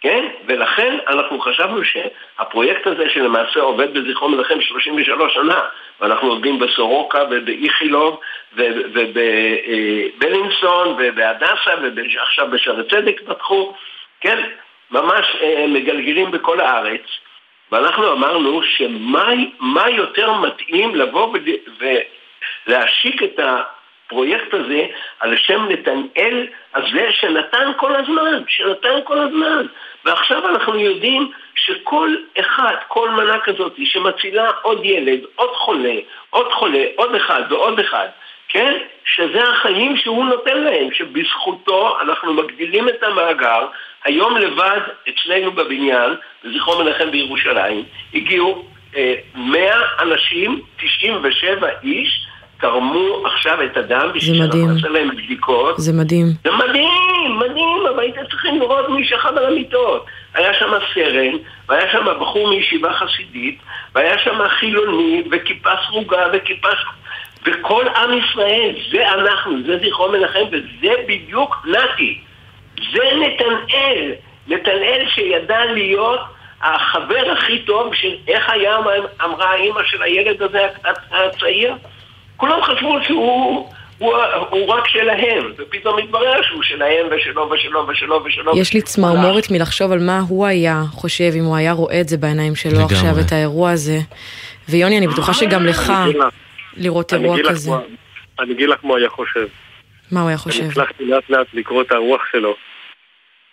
[0.02, 0.26] כן?
[0.48, 5.62] ולכן אנחנו חשבנו שהפרויקט הזה שלמעשה עובד בזיכרון מנחם 33 שנה
[6.02, 8.20] ואנחנו עובדים בסורוקה ובאיכילוב
[8.94, 13.74] ובבלינסון ובהדסה ועכשיו בשערי צדק פתחו,
[14.22, 14.44] כן?
[14.92, 17.02] ממש אה, מגלגלים בכל הארץ
[17.72, 21.34] ואנחנו אמרנו שמה יותר מתאים לבוא
[22.68, 23.62] ולהשיק את ה...
[24.08, 24.86] הפרויקט הזה
[25.20, 29.66] על שם נתנאל הזה שנתן כל הזמן, שנתן כל הזמן.
[30.06, 35.96] ועכשיו אנחנו יודעים שכל אחד, כל מנה כזאת שמצילה עוד ילד, עוד חולה,
[36.30, 38.08] עוד חולה, עוד אחד ועוד אחד,
[38.50, 38.74] כן?
[39.06, 43.68] שזה החיים שהוא נותן להם, שבזכותו אנחנו מגדילים את המאגר.
[44.04, 48.66] היום לבד, אצלנו בבניין, בזיכרון מנחם בירושלים, הגיעו
[48.96, 52.27] אה, 100 אנשים, 97 איש,
[52.60, 55.78] תרמו עכשיו את הדם בשביל שאנחנו נעשה להם בדיקות.
[55.78, 56.26] זה מדהים.
[56.44, 60.06] זה מדהים, מדהים, אבל הייתם צריכים לראות מי שכב על המיטות.
[60.34, 61.38] היה שם סרן,
[61.70, 63.60] והיה שם בחור מישיבה חסידית,
[63.96, 66.70] והיה שם חילוני, וכיפה סרוגה, וכיפה...
[67.46, 72.20] וכל עם ישראל, זה אנחנו, זה זכרו מנחם, וזה בדיוק נתי.
[72.94, 74.12] זה נתנאל.
[74.48, 76.20] נתנאל שידע להיות
[76.62, 78.78] החבר הכי טוב של איך היה,
[79.24, 80.68] אמרה האימא של הילד הזה
[81.12, 81.76] הצעיר?
[82.38, 83.70] כולם חשבו שהוא...
[83.98, 84.14] הוא,
[84.50, 88.58] הוא רק שלהם, ופתאום מתברר שהוא שלהם ושלו ושלו ושלו ושלו.
[88.58, 92.18] יש לי צמרמורת מלחשוב על מה הוא היה חושב אם הוא היה רואה את זה
[92.18, 93.98] בעיניים שלו עכשיו, את האירוע הזה.
[94.70, 95.94] ויוני, אני בטוחה שגם לך
[96.78, 97.72] לראות אירוע כזה.
[98.40, 99.48] אני אגיד לך מה הוא היה חושב.
[100.12, 100.62] מה הוא היה חושב?
[100.62, 102.56] אני הצלחתי לאט לאט לקרוא את הרוח שלו.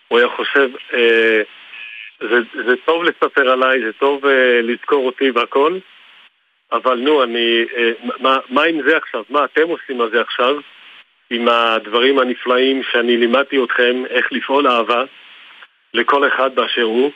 [0.09, 1.43] הוא היה חושב, אה,
[2.21, 5.79] זה, זה טוב לספר עליי, זה טוב אה, לזכור אותי והכל,
[6.77, 9.23] אבל נו, אני, אה, מה, מה עם זה עכשיו?
[9.31, 10.55] מה אתם עושים על זה עכשיו?
[11.31, 15.03] עם הדברים הנפלאים שאני לימדתי אתכם איך לפעול אהבה
[15.95, 17.11] לכל אחד באשר הוא,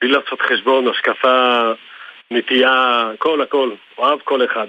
[0.00, 1.60] בלי לעשות חשבון, השקפה,
[2.30, 4.66] נטייה, הכל הכל, אוהב כל אחד.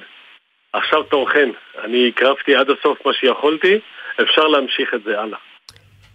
[0.73, 1.50] עכשיו תורכם,
[1.84, 3.80] אני הקרבתי עד הסוף מה שיכולתי,
[4.21, 5.38] אפשר להמשיך את זה הלאה.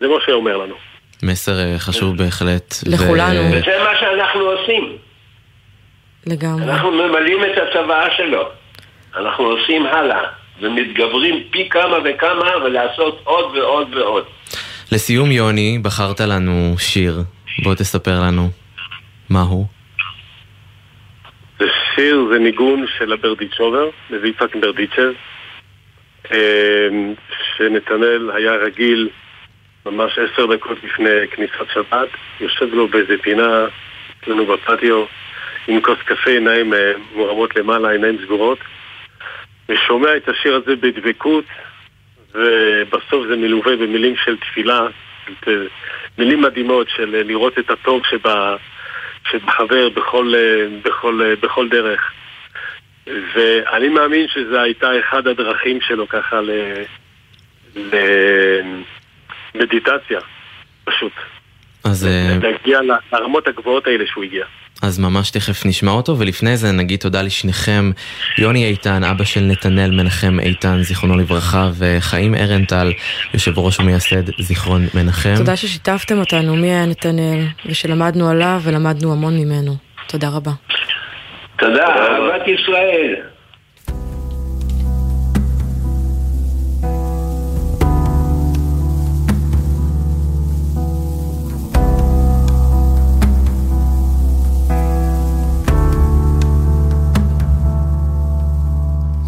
[0.01, 0.75] זה מה שאומר לנו.
[1.23, 2.75] מסר אה, חשוב בהחלט.
[2.87, 3.41] לכולנו.
[3.41, 3.59] ו...
[3.59, 4.99] וזה מה שאנחנו עושים.
[6.27, 6.65] לגמרי.
[6.65, 8.49] אנחנו ממלאים את הצוואה שלו.
[9.17, 10.23] אנחנו עושים הלאה,
[10.61, 14.25] ומתגברים פי כמה וכמה, ולעשות עוד ועוד ועוד.
[14.93, 17.23] לסיום, יוני, בחרת לנו שיר.
[17.65, 18.49] בוא תספר לנו.
[19.31, 19.67] מהו?
[21.59, 25.13] זה שיר, זה ניגון של הברדיצ'ובר, לויצק ברדיצ'ב,
[26.33, 26.89] אה,
[27.57, 29.09] שנתנאל היה רגיל
[29.87, 32.09] ממש עשר דקות לפני כניסת שבת,
[32.41, 33.67] יושב לו באיזה פינה
[34.21, 35.05] אצלנו בפטיו
[35.69, 38.59] עם כוס קפה, עיניים אה, מורמות למעלה, עיניים סגורות
[39.69, 41.45] ושומע את השיר הזה בדבקות
[42.35, 44.81] ובסוף זה מלווה במילים של תפילה,
[46.19, 48.57] מילים מדהימות של אה, לראות את הטוב שבה,
[49.31, 52.13] שבחבר בכל, אה, בכל, בכל דרך
[53.07, 56.51] ואני מאמין שזו הייתה אחד הדרכים שלו ככה ל...
[57.77, 57.97] ל...
[59.55, 60.21] מדיטציה,
[60.85, 61.13] פשוט.
[61.85, 62.07] אז...
[62.07, 62.81] אה, להגיע
[63.13, 64.45] לרמות הגבוהות האלה שהוא הגיע.
[64.83, 67.91] אז ממש תכף נשמע אותו, ולפני זה נגיד תודה לשניכם,
[68.39, 72.93] יוני איתן, אבא של נתנאל מנחם איתן, זיכרונו לברכה, וחיים ארנטל,
[73.35, 75.35] יושב ראש ומייסד זיכרון מנחם.
[75.37, 79.77] תודה ששיתפתם אותנו, מי היה נתנאל, ושלמדנו עליו ולמדנו המון ממנו.
[80.07, 80.53] תודה רבה.
[81.59, 83.32] תודה, אהבת ישראל.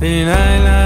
[0.05, 0.84] לילה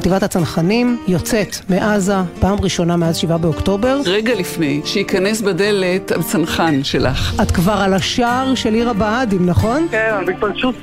[0.00, 4.00] חטיבת הצנחנים יוצאת מעזה פעם ראשונה מאז 7 באוקטובר.
[4.06, 7.40] רגע לפני שייכנס בדלת הצנחן שלך.
[7.42, 9.86] את כבר על השער של עיר הבה"דים, נכון?
[9.90, 10.14] כן,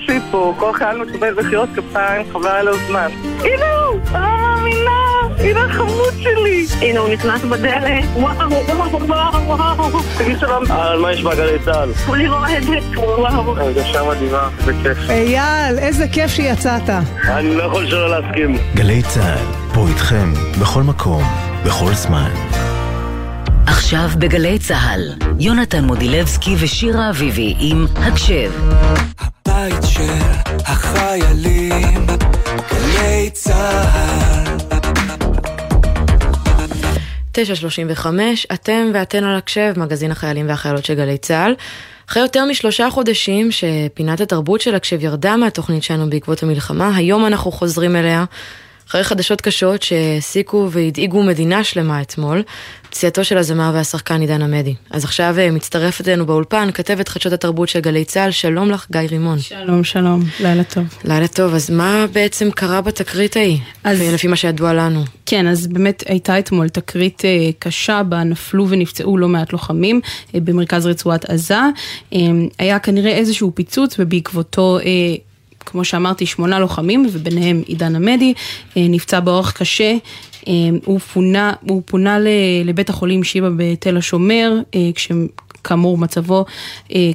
[0.05, 3.09] שיא פה, כל חייל מקבל בחירות כפיים, חבל על הזמן.
[3.39, 3.76] הנה
[5.39, 6.65] הנה החמוד שלי!
[6.81, 9.99] הנה הוא נכנס בדלת, וואו, וואו, וואו, וואו.
[10.17, 10.71] תגיד שלום.
[10.71, 11.93] על מה יש בגלי צה"ל?
[12.05, 13.57] כולי רועדת, וואו.
[13.57, 14.97] הרגשה מדהימה, זה כיף.
[15.09, 16.89] אייל, איזה כיף שיצאת.
[17.23, 18.57] אני לא יכול שלא להסכים.
[18.75, 21.23] גלי צה"ל, פה איתכם, בכל מקום,
[21.65, 22.31] בכל זמן.
[23.65, 25.01] עכשיו בגלי צה"ל,
[25.39, 28.51] יונתן מודילבסקי ושירה אביבי עם הקשב.
[29.19, 30.13] הבית של
[30.65, 32.07] החיילים,
[32.71, 34.26] גלי צה"ל.
[37.37, 38.07] 9.35,
[38.53, 41.55] אתם ואתן על הקשב, מגזין החיילים והחיילות של גלי צה"ל.
[42.09, 47.51] אחרי יותר משלושה חודשים שפינת התרבות של הקשב ירדה מהתוכנית שלנו בעקבות המלחמה, היום אנחנו
[47.51, 48.25] חוזרים אליה.
[48.87, 52.43] אחרי חדשות קשות שהעסיקו והדאיגו מדינה שלמה אתמול,
[52.89, 54.75] פציעתו של הזמר והשחקן עידן עמדי.
[54.89, 59.01] אז עכשיו אה, מצטרפת אלינו באולפן כתבת חדשות התרבות של גלי צה"ל, שלום לך גיא
[59.01, 59.39] רימון.
[59.39, 60.83] שלום, שלום, לילה טוב.
[61.03, 64.01] לילה טוב, אז מה בעצם קרה בתקרית ההיא, אז...
[64.01, 65.03] לפי מה שידוע לנו?
[65.25, 70.01] כן, אז באמת הייתה אתמול תקרית אה, קשה בה נפלו ונפצעו לא מעט לוחמים
[70.35, 71.59] אה, במרכז רצועת עזה.
[72.59, 74.79] היה כנראה איזשהו פיצוץ ובעקבותו
[75.69, 78.33] כמו שאמרתי, שמונה לוחמים, וביניהם עידן עמדי,
[78.77, 79.95] אה, נפצע באורח קשה.
[80.47, 80.53] אה,
[80.85, 82.17] הוא פונה, הוא פונה
[82.65, 86.45] לבית החולים שיבא בתל השומר, אה, כשכאמור מצבו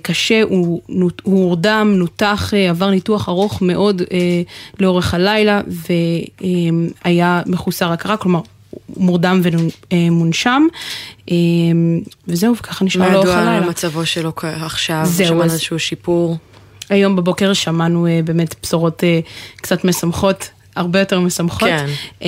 [0.03, 0.81] קשה, הוא,
[1.23, 4.03] הוא הורדם, נותח, עבר ניתוח ארוך מאוד
[4.81, 5.61] לאורך הלילה
[7.05, 8.41] והיה מחוסר הכרה, כלומר
[8.97, 9.41] מורדם
[9.93, 10.67] ומונשם,
[12.29, 13.45] וזהו, וככה נשאר לאורך הלילה.
[13.45, 15.03] מה ידוע על מצבו שלו עכשיו?
[15.05, 16.37] זהו, שמענו איזשהו שיפור.
[16.91, 20.51] היום בבוקר שמענו uh, באמת בשורות uh, קצת משמחות.
[20.77, 21.87] הרבה יותר משמחות, כן.
[22.21, 22.25] um,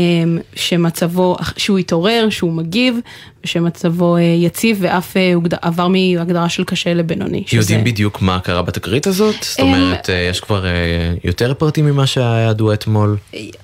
[0.56, 2.98] שמצבו, שהוא התעורר, שהוא מגיב,
[3.44, 5.56] ושמצבו uh, יציב ואף uh.
[5.62, 7.44] עבר מהגדרה של קשה לבינוני.
[7.52, 7.78] יודעים שזה...
[7.84, 9.34] בדיוק מה קרה בתקרית הזאת?
[9.40, 13.16] זאת אומרת, uh, יש כבר uh, יותר פרטים ממה שהיה ידוע אתמול?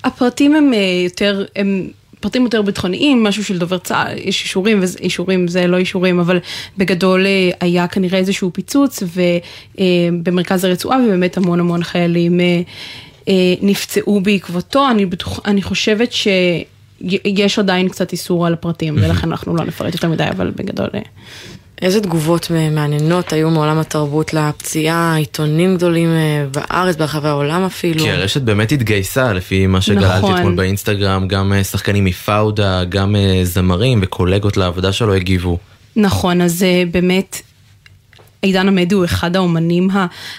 [0.03, 0.75] הפרטים הם uh,
[1.05, 1.87] יותר, הם
[2.21, 6.39] פרטים יותר ביטחוניים, משהו של דובר צה"ל, יש אישורים ואישורים זה לא אישורים, אבל
[6.77, 9.03] בגדול אה, היה כנראה איזשהו פיצוץ
[10.23, 12.61] במרכז הרצועה ובאמת המון המון חיילים אה,
[13.27, 19.55] אה, נפצעו בעקבותו, אני, בטוח, אני חושבת שיש עדיין קצת איסור על הפרטים ולכן אנחנו
[19.55, 20.89] לא נפרט יותר מדי, אבל בגדול
[21.81, 28.03] איזה תגובות מעניינות היו מעולם התרבות לפציעה, עיתונים גדולים אה, בארץ, ברחבי העולם אפילו.
[28.03, 30.37] כי הרשת באמת התגייסה, לפי מה שגללתי נכון.
[30.37, 35.57] אתמול באינסטגרם, גם אה, שחקנים מפאודה, גם אה, זמרים וקולגות לעבודה שלו הגיבו.
[35.95, 37.41] נכון, אז באמת
[38.41, 39.89] עידן עמדי הוא אחד האומנים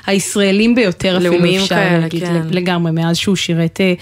[0.07, 2.43] הישראלים ביותר, אפילו אפשר כאלה, להגיד כן.
[2.51, 3.95] לגמרי, מאז שהוא שירת, אה,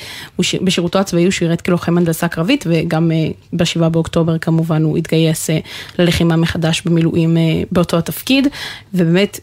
[0.42, 3.16] שיר, בשירותו הצבאי הוא שירת כלוחם הנדסה קרבית, וגם אה,
[3.52, 5.58] בשבעה באוקטובר כמובן הוא התגייס אה,
[5.98, 7.36] ללחימה מחדש במילואים
[7.72, 8.48] באותו התפקיד,
[8.94, 9.40] ובאמת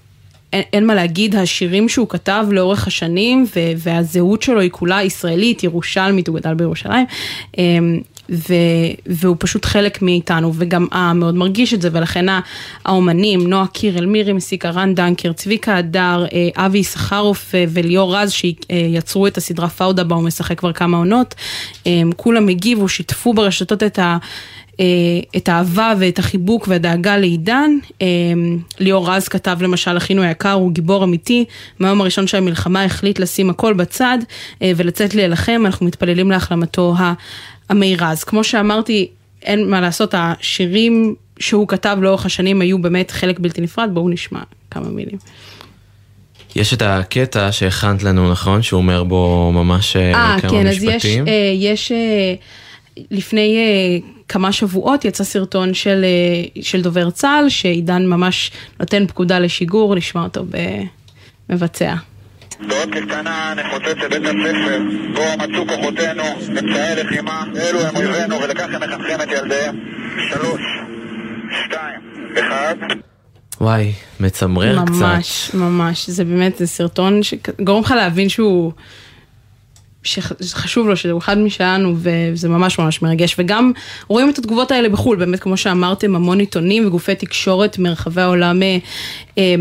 [0.53, 3.45] אין, אין מה להגיד, השירים שהוא כתב לאורך השנים
[3.77, 7.05] והזהות שלו היא כולה ישראלית, ירושלמית, הוא גדל בירושלים.
[8.29, 8.53] ו,
[9.05, 12.25] והוא פשוט חלק מאיתנו, וגם העם מאוד מרגיש את זה, ולכן
[12.85, 18.31] האומנים, נועה קירל, מירי מסיקה, רן דנקר, צביקה הדר, אה, אבי יששכרוף אה, וליאור רז,
[18.31, 21.35] שיצרו את הסדרה פאודה בה הוא משחק כבר כמה עונות,
[21.87, 24.17] אה, כולם הגיבו, שיתפו ברשתות את ה...
[25.37, 27.71] את האהבה ואת החיבוק והדאגה לעידן.
[28.79, 31.45] ליאור רז כתב למשל, אחינו היקר הוא גיבור אמיתי,
[31.79, 34.17] מהיום הראשון שהמלחמה החליט לשים הכל בצד
[34.61, 36.95] ולצאת להילחם, אנחנו מתפללים להחלמתו
[37.69, 38.11] המהירה.
[38.11, 39.07] אז כמו שאמרתי,
[39.43, 44.39] אין מה לעשות, השירים שהוא כתב לאורך השנים היו באמת חלק בלתי נפרד, בואו נשמע
[44.71, 45.17] כמה מילים.
[46.55, 48.61] יש את הקטע שהכנת לנו, נכון?
[48.61, 50.87] שהוא אומר בו ממש 아, אה, כמה כן, משפטים.
[50.87, 52.33] אז יש, אה, יש אה,
[53.11, 53.57] לפני
[54.27, 56.05] כמה שבועות יצא סרטון של,
[56.61, 60.45] של דובר צה"ל, שעידן ממש נותן פקודה לשיגור, נשמע אותו
[61.49, 61.95] במבצע.
[62.59, 64.79] בעוד קטנה נפוצץ את בית הספר,
[65.13, 69.75] בו מצאו כוחותינו, אמצעי לחימה, אלו הם אויבינו ולכך הם מחנכים את ילדיהם.
[70.29, 70.61] שלוש,
[71.65, 71.99] שתיים,
[72.39, 72.75] אחד.
[73.61, 75.01] וואי, מצמרר ממש, קצת.
[75.01, 78.71] ממש, ממש, זה באמת, זה סרטון שגורם לך להבין שהוא...
[80.41, 83.35] שחשוב לו, שהוא אחד משלנו, וזה ממש ממש מרגש.
[83.39, 83.71] וגם
[84.07, 88.77] רואים את התגובות האלה בחו"ל, באמת, כמו שאמרתם, המון עיתונים וגופי תקשורת מרחבי העולם אה,
[89.37, 89.55] אה,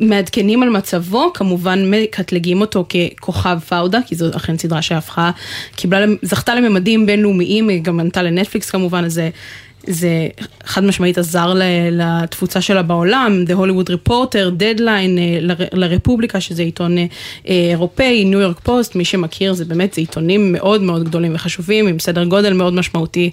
[0.00, 5.30] מעדכנים על מצבו, כמובן מקטלגים אותו ככוכב פאודה, כי זו אכן סדרה שהפכה,
[5.76, 9.30] קיבלה, זכתה לממדים בינלאומיים, גם ענתה לנטפליקס כמובן, אז זה,
[9.86, 10.26] זה
[10.64, 11.54] חד משמעית עזר
[11.90, 17.06] לתפוצה שלה בעולם, The Hollywood Reporter, Deadline, אה, לרפובליקה, שזה עיתון אה,
[17.44, 21.98] אירופאי, ניו יורק פוסט, מי שמכיר, זה באמת, זה עיתונים מאוד מאוד גדולים וחשובים, עם
[21.98, 23.30] סדר גודל מאוד משמעותי.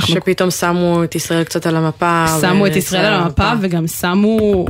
[0.00, 2.26] שפתאום שמו את ישראל קצת על המפה.
[2.40, 4.66] שמו את ישראל על המפה וגם שמו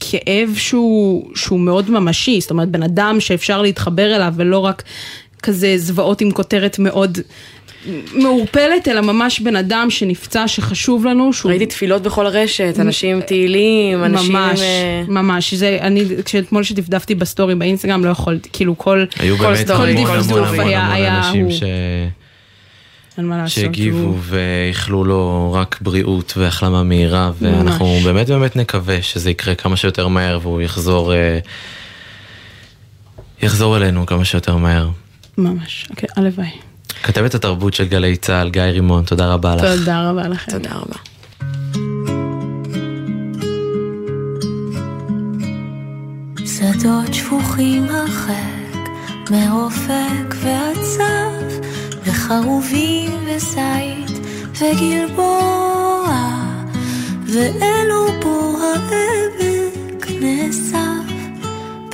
[0.00, 4.82] כאב שהוא, שהוא מאוד ממשי, זאת אומרת בן אדם שאפשר להתחבר אליו ולא רק
[5.42, 7.18] כזה זוועות עם כותרת מאוד
[8.14, 11.32] מעורפלת, אלא ממש בן אדם שנפצע, שחשוב לנו.
[11.32, 11.50] שהוא...
[11.50, 14.32] ראיתי תפילות בכל הרשת, אנשים תהילים, אנשים...
[14.32, 14.60] ממש,
[15.08, 15.54] ממש.
[15.54, 19.04] זה, אני, כשאתמול שדפדפתי בסטורי באינסטגרם, לא יכולתי, כאילו כל...
[19.18, 21.50] היו כל באמת כל המון המון המון אנשים.
[21.50, 21.62] ש...
[23.46, 28.04] שהגיבו ואיחלו לו רק בריאות והחלמה מהירה, ואנחנו ממש.
[28.04, 31.38] באמת באמת נקווה שזה יקרה כמה שיותר מהר והוא יחזור, אה,
[33.42, 34.88] יחזור אלינו כמה שיותר מהר.
[35.38, 36.50] ממש, אוקיי, הלוואי.
[37.02, 39.64] כתבת התרבות של גלי צה"ל, גיא רימון, תודה רבה לך.
[39.64, 40.52] תודה רבה לכם.
[40.52, 40.96] תודה רבה.
[46.46, 48.90] שדות שפוכים הרחק,
[49.30, 51.66] מאופק ועצב,
[52.04, 54.26] וחרובים וזית
[54.60, 56.06] וגלבוע,
[57.26, 61.12] ואלו בו העמק נאסף,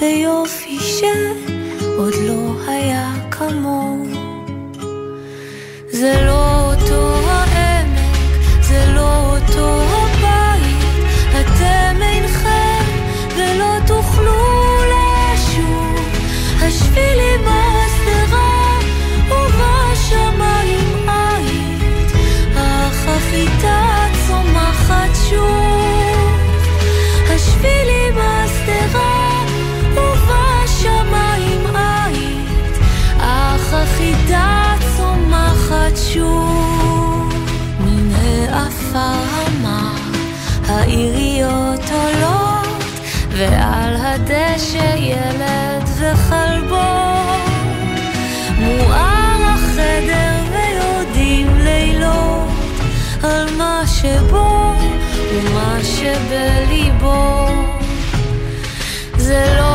[0.01, 4.07] ביופי שעוד לא היה כמוהו.
[5.91, 8.01] זה לא אותו העמק,
[8.63, 12.85] זה לא אותו הבית, אתם אינכם
[13.37, 15.97] ולא תוכלו לשוב.
[16.63, 17.49] השבילים
[35.97, 37.35] שוב.
[37.81, 39.97] מן העפר המר,
[40.69, 42.85] העיריות עולות,
[43.31, 47.17] ועל הדשא ילד וכלבו.
[48.59, 52.49] מואר החדר ויורדים לילות
[53.23, 54.75] על מה שבו
[55.33, 57.47] ומה שבליבו.
[59.19, 59.66] זה לא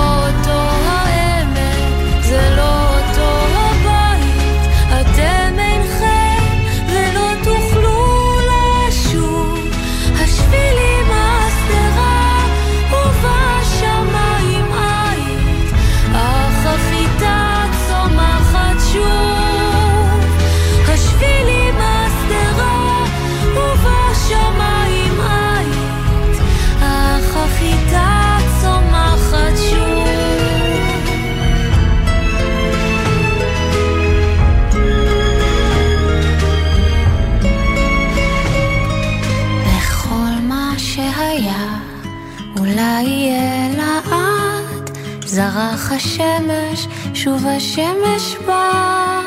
[45.91, 49.21] השמש, שוב השמש בא.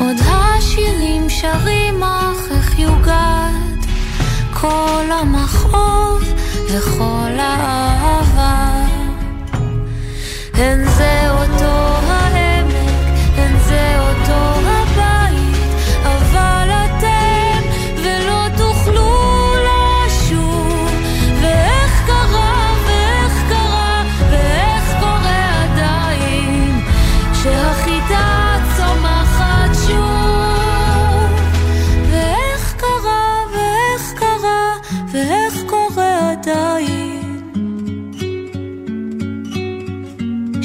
[0.00, 3.86] עוד השירים שרים אך איך יוגד.
[4.52, 6.22] כל המכאוב
[6.66, 8.86] וכל האהבה.
[10.54, 11.29] הן זה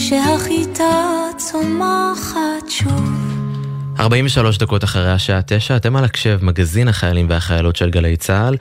[0.09, 3.09] שהחיטה צומחת שוב.
[3.99, 8.57] 43 דקות אחרי השעה 9, אתם על הקשב, מגזין החיילים והחיילות של גלי צה"ל,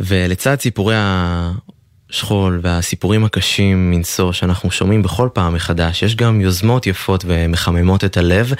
[0.00, 7.24] ולצד סיפורי השכול והסיפורים הקשים מנשוא שאנחנו שומעים בכל פעם מחדש, יש גם יוזמות יפות
[7.28, 8.52] ומחממות את הלב,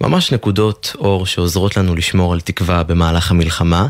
[0.00, 3.86] ממש נקודות אור שעוזרות לנו לשמור על תקווה במהלך המלחמה.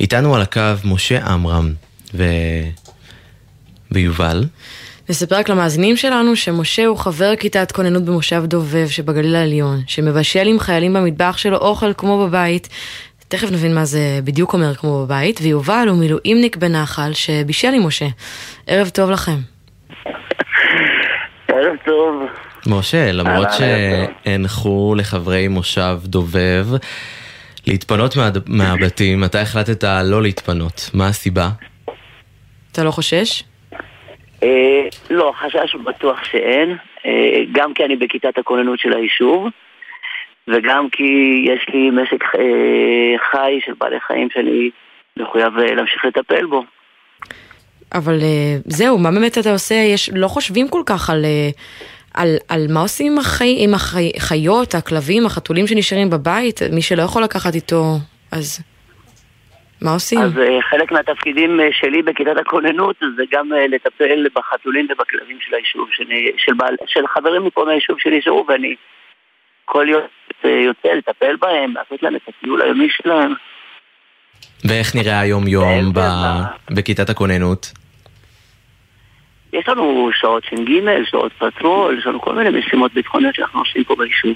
[0.00, 1.72] איתנו על הקו משה עמרם
[2.14, 2.24] ו...
[3.92, 4.44] ויובל.
[5.10, 10.58] נספר רק למאזינים שלנו שמשה הוא חבר כיתת כוננות במושב דובב שבגליל העליון, שמבשל עם
[10.58, 12.68] חיילים במטבח שלו אוכל כמו בבית.
[13.28, 18.06] תכף נבין מה זה בדיוק אומר כמו בבית, ויובל הוא מילואימניק בנחל שבישל עם משה.
[18.66, 19.36] ערב טוב לכם.
[21.48, 22.22] ערב טוב.
[22.66, 23.48] משה, למרות.
[23.52, 26.66] שהנחו לחברי מושב דובב
[27.66, 30.90] להתפנות מה, מהבתים, אתה החלטת לא להתפנות.
[30.94, 31.50] מה הסיבה?
[32.72, 33.42] אתה לא חושש?
[34.42, 36.76] אה, לא, חשש בטוח שאין.
[37.06, 39.46] אה, גם כי אני בכיתת הכוננות של היישוב,
[40.48, 44.70] וגם כי יש לי משק אה, חי של בעלי חיים שאני
[45.16, 46.64] מחויב להמשיך לטפל בו.
[47.94, 48.18] אבל
[48.64, 49.74] זהו, מה באמת אתה עושה?
[49.74, 51.24] יש, לא חושבים כל כך על,
[52.14, 57.22] על, על מה עושים עם, החי, עם החיות, הכלבים, החתולים שנשארים בבית, מי שלא יכול
[57.22, 57.96] לקחת איתו,
[58.32, 58.62] אז
[59.82, 60.18] מה עושים?
[60.20, 65.54] אז אה, חלק מהתפקידים אה, שלי בכיתת הכוננות זה גם אה, לטפל בחתולים ובכלבים של
[65.54, 68.74] היישוב, שאני, של, בעל, של חברים מפה מהיישוב שנשארו, ואני
[69.64, 70.02] כל יום
[70.44, 73.34] יוצא לטפל בהם, לעשות להם את הטיול היומי שלהם.
[74.64, 75.92] ואיך נראה היום-יום
[76.70, 77.72] בכיתת הכוננות?
[79.52, 80.70] יש לנו שעות ש"ג,
[81.04, 84.34] שעות פטרול, יש לנו כל מיני משימות ביטחוניות שאנחנו עושים פה ביישוב.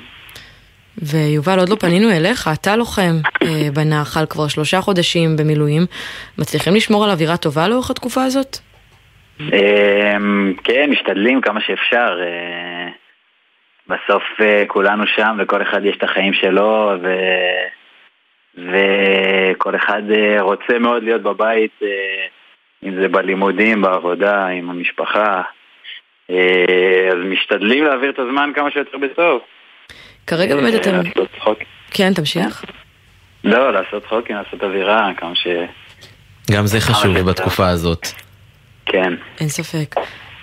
[1.03, 5.83] ויובל, עוד לא פנינו אליך, אתה לוחם אה, בנחל כבר שלושה חודשים במילואים.
[6.39, 8.57] מצליחים לשמור על אווירה טובה לאורך התקופה הזאת?
[9.41, 12.21] אמ, כן, משתדלים כמה שאפשר.
[12.23, 12.89] אה,
[13.89, 17.15] בסוף אה, כולנו שם וכל אחד יש את החיים שלו ו...
[18.59, 20.03] וכל אחד
[20.41, 21.81] רוצה מאוד להיות בבית,
[22.85, 25.43] אם זה בלימודים, בעבודה, עם המשפחה.
[26.29, 29.41] אז משתדלים להעביר את הזמן כמה שיותר בטוב.
[30.27, 31.01] כרגע באמת אתם...
[31.91, 32.65] כן, תמשיך.
[33.45, 35.47] לא, לעשות צחוקים, לעשות אווירה, כמה ש...
[36.51, 38.07] גם זה חשוב בתקופה הזאת.
[38.87, 39.13] כן.
[39.41, 39.95] אין ספק.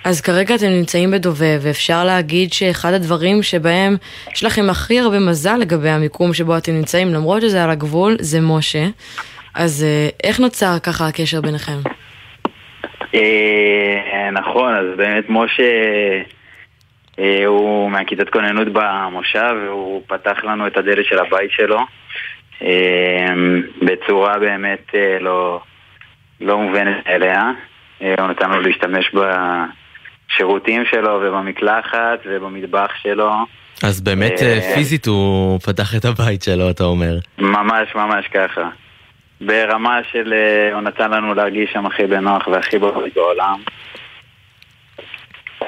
[0.04, 3.96] אז כרגע אתם נמצאים בדובב, ואפשר להגיד שאחד הדברים שבהם
[4.34, 8.40] יש לכם הכי הרבה מזל לגבי המיקום שבו אתם נמצאים, למרות שזה על הגבול, זה
[8.40, 8.86] משה.
[9.54, 11.78] אז אה, איך נוצר ככה הקשר ביניכם?
[13.14, 15.62] אה, נכון, אז באמת משה...
[17.18, 21.78] אה, הוא מהכיתת כוננות במושב, והוא פתח לנו את הדלת של הבית שלו
[22.62, 23.34] אה,
[23.82, 25.60] בצורה באמת אה, לא,
[26.40, 27.50] לא מובנת אליה.
[27.98, 33.32] הוא נתן לנו להשתמש בשירותים שלו ובמקלחת ובמטבח שלו.
[33.82, 34.32] אז באמת
[34.74, 37.14] פיזית הוא פתח את הבית שלו, אתה אומר.
[37.38, 38.68] ממש ממש ככה.
[39.40, 40.34] ברמה של
[40.72, 43.58] הוא נתן לנו להרגיש שם הכי בנוח והכי בבית בעולם.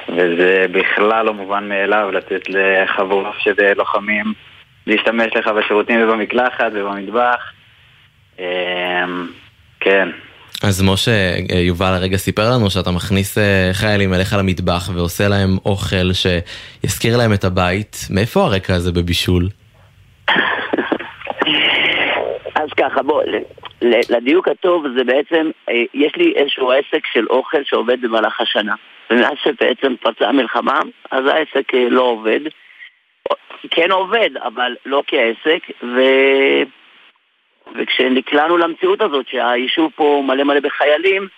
[0.09, 4.33] וזה בכלל לא מובן מאליו לתת לחבורה של לוחמים
[4.87, 7.53] להשתמש לך בשירותים ובמקלחת ובמטבח.
[8.39, 8.45] אמ,
[9.81, 10.09] כן.
[10.63, 11.11] אז משה,
[11.67, 17.33] יובל הרגע סיפר לנו שאתה מכניס אה, חיילים אליך למטבח ועושה להם אוכל שיזכיר להם
[17.33, 17.97] את הבית.
[18.11, 19.49] מאיפה הרקע הזה בבישול?
[22.55, 23.23] אז ככה, בוא,
[23.83, 28.75] לדיוק הטוב זה בעצם, אה, יש לי איזשהו עסק של אוכל שעובד במהלך השנה.
[29.11, 30.81] ומאז שבעצם פרצה המלחמה,
[31.11, 32.41] אז העסק אה, לא עובד.
[33.71, 36.01] כן עובד, אבל לא כעסק, ו...
[37.75, 41.29] וכשנקלענו למציאות הזאת שהיישוב פה מלא מלא בחיילים,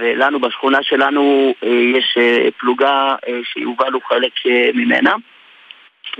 [0.00, 2.18] ולנו בשכונה שלנו אה, יש
[2.58, 4.32] פלוגה שיובל הוא חלק
[4.74, 5.14] ממנה,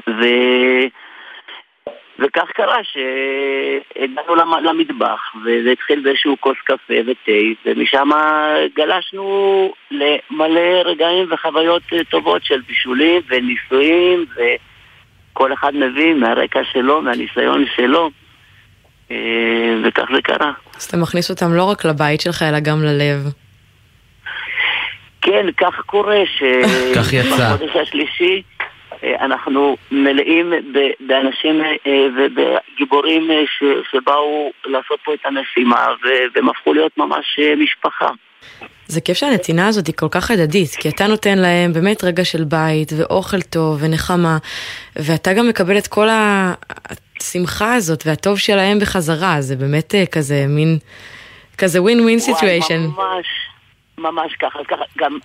[0.09, 0.25] ו...
[2.19, 7.33] וכך קרה שהגענו למטבח, וזה התחיל באיזשהו כוס קפה ותה,
[7.67, 8.09] ומשם
[8.77, 18.11] גלשנו למלא רגעים וחוויות טובות של בישולים וניסויים, וכל אחד מביא מהרקע שלו, מהניסיון שלו,
[19.85, 20.53] וכך זה קרה.
[20.77, 23.33] אז אתה מכניס אותם לא רק לבית שלך, אלא גם ללב.
[25.23, 26.43] כן, כך קורה ש...
[26.97, 27.55] כך יצא.
[27.55, 28.43] בחודש השלישי...
[29.05, 30.53] אה, אנחנו מלאים
[31.01, 33.43] באנשים אה, ובגיבורים אה,
[33.91, 35.87] שבאו לעשות פה את המשימה
[36.35, 38.09] והם הפכו להיות ממש משפחה.
[38.87, 42.45] זה כיף שהנתינה הזאת היא כל כך הדדית, כי אתה נותן להם באמת רגע של
[42.45, 44.39] בית ואוכל טוב ונחמה,
[44.97, 50.79] ואתה גם מקבל את כל השמחה הזאת והטוב שלהם בחזרה, זה באמת כזה מין,
[51.59, 52.81] כזה win win situation.
[52.81, 53.27] ממש,
[53.99, 55.19] ממש ככה, ככה, גם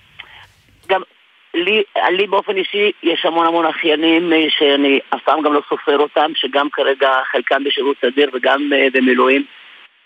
[1.54, 5.98] לי, לי באופן אישי יש המון המון אחיינים אה, שאני אף פעם גם לא סופר
[5.98, 9.44] אותם, שגם כרגע חלקם בשירות סדיר וגם uh, במילואים.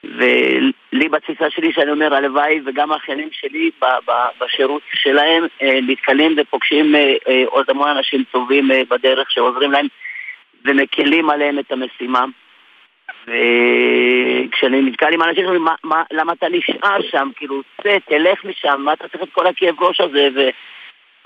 [0.04, 3.72] ולי בתפיסה שלי שאני אומר הלוואי וגם האחיינים שלי
[4.42, 6.96] בשירות שלהם uh, נתקלים ופוגשים
[7.46, 9.88] עוד המון אנשים טובים בדרך שעוזרים להם
[10.66, 12.26] ומקלים עליהם את המשימה.
[13.24, 15.66] וכשאני נתקל עם אנשים שאומרים,
[16.12, 17.30] למה אתה נשאר שם?
[17.36, 20.28] כאילו, צא, תלך משם, מה אתה צריך את כל הכאב ראש הזה?
[20.36, 20.50] ו...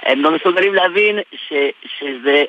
[0.06, 1.54] הם לא מסוגלים להבין ש,
[1.86, 2.43] שזה,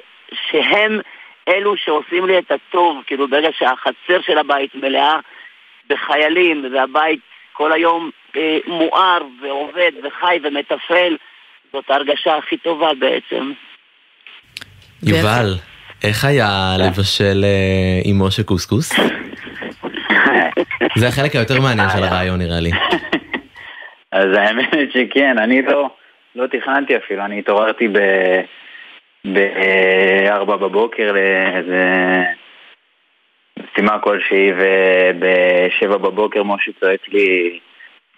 [0.51, 1.01] שהם
[1.49, 5.19] אלו שעושים לי את הטוב, כאילו ברגע שהחצר של הבית מלאה
[5.89, 7.21] בחיילים והבית
[7.53, 11.17] כל היום אה, מואר ועובד וחי ומתפעל,
[11.73, 13.53] זאת ההרגשה הכי טובה בעצם.
[15.03, 15.55] יובל,
[16.05, 18.93] איך היה לבשל אה, עם משה קוסקוס?
[20.99, 22.71] זה החלק היותר מעניין של הרעיון נראה לי.
[24.13, 25.91] אז האמת שכן, אני לא...
[26.37, 27.89] לא תכננתי אפילו, אני התעוררתי
[29.25, 31.85] ב-4 בבוקר לאיזה
[33.59, 37.59] משימה כלשהי, וב-7 בבוקר משה צועק לי,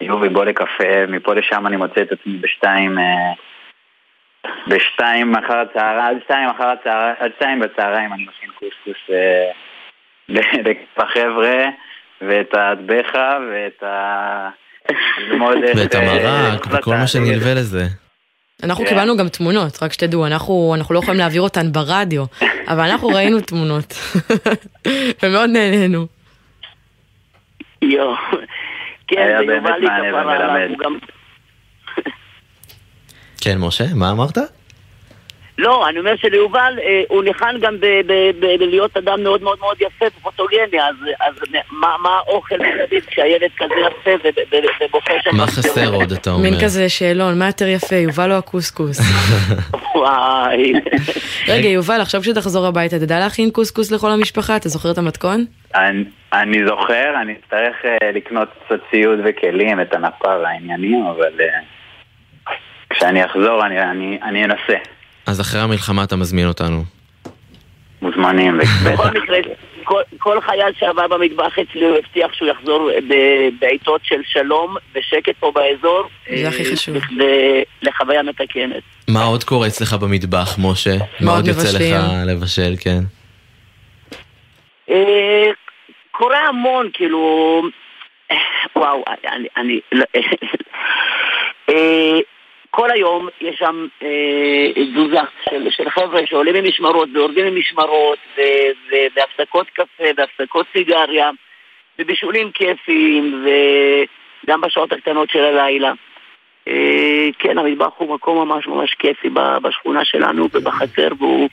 [0.01, 3.33] יובי בוא לקפה, מפה לשם אני מוצא את עצמי בשתיים, אה,
[4.67, 9.51] בשתיים אחר הצהריים, עד שתיים אחר הצהריים, עד שתיים בצהריים אני מכין קוסקוס אה,
[10.97, 11.69] לחבר'ה,
[12.21, 14.49] ואת האטבחה, ואת ה...
[15.75, 18.04] ואת המרק, וכל מה שנלווה לזה.
[18.63, 18.89] אנחנו כן.
[18.89, 22.25] קיבלנו גם תמונות, רק שתדעו, אנחנו, אנחנו לא יכולים להעביר אותן ברדיו,
[22.71, 23.93] אבל אנחנו ראינו תמונות,
[25.23, 26.07] ומאוד נהנינו.
[27.81, 28.15] יואו,
[29.07, 30.91] כן, זה יובל לי כפרה עליו,
[33.41, 34.37] כן, משה, מה אמרת?
[35.57, 37.75] לא, אני אומר שליובל, אה, הוא ניחן גם
[38.39, 41.33] בלהיות אדם מאוד מאוד מאוד יפה ופוטוגני, אז, אז
[41.71, 44.27] מה, מה האוכל מסביב כשהילד כזה יפה
[44.85, 45.35] ובוחר שם...
[45.35, 46.43] מה חסר עוד, אתה אומר?
[46.43, 48.99] מין כזה שאלון, מה יותר יפה, יובל או הקוסקוס?
[49.95, 50.73] וואי.
[51.47, 54.55] רגע, יובל, עכשיו כשתחזור הביתה, תדע להכין קוסקוס לכל המשפחה?
[54.55, 55.45] אתה זוכר את המתכון?
[55.75, 56.03] אני,
[56.33, 62.51] אני זוכר, אני אצטרך uh, לקנות קצת ציוד וכלים, את הנפה והעניינים, אבל uh,
[62.89, 64.94] כשאני אחזור אני, אני, אני אנסה.
[65.25, 66.83] אז אחרי המלחמה אתה מזמין אותנו.
[68.01, 69.37] מוזמנים, בכל מקרה,
[69.83, 72.89] כל, כל חייל שעבר במטבח אצלי הוא הבטיח שהוא יחזור
[73.59, 76.09] בעיתות של שלום ושקט פה באזור.
[76.41, 76.95] זה הכי אה, חשוב.
[77.81, 78.83] לחוויה מתקנת.
[79.07, 80.95] מה עוד קורה אצלך במטבח, משה?
[81.19, 82.99] מה עוד יוצא לך לבשל, כן?
[84.89, 85.51] אה,
[86.11, 87.61] קורה המון, כאילו...
[88.31, 88.37] אה,
[88.75, 89.03] וואו,
[89.33, 89.47] אני...
[89.57, 90.05] אני לא,
[92.75, 98.19] כל היום יש שם אה, של, של חבר'ה שעולים ממשמרות ויורדים ממשמרות
[99.15, 101.29] והפסקות קפה והפסקות סיגריה
[101.99, 103.45] ובישולים כיפיים
[104.43, 105.93] וגם בשעות הקטנות של הלילה.
[106.67, 109.29] אה, כן, המטבח הוא מקום ממש ממש כיפי
[109.61, 111.49] בשכונה שלנו ובחצר והוא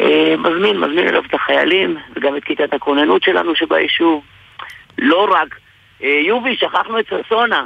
[0.00, 4.24] אה, מזמין, מזמין אליו את החיילים וגם את כיתת הכוננות שלנו שביישוב.
[4.98, 5.58] לא רק,
[6.02, 7.64] אה, יובי, שכחנו את ששונה.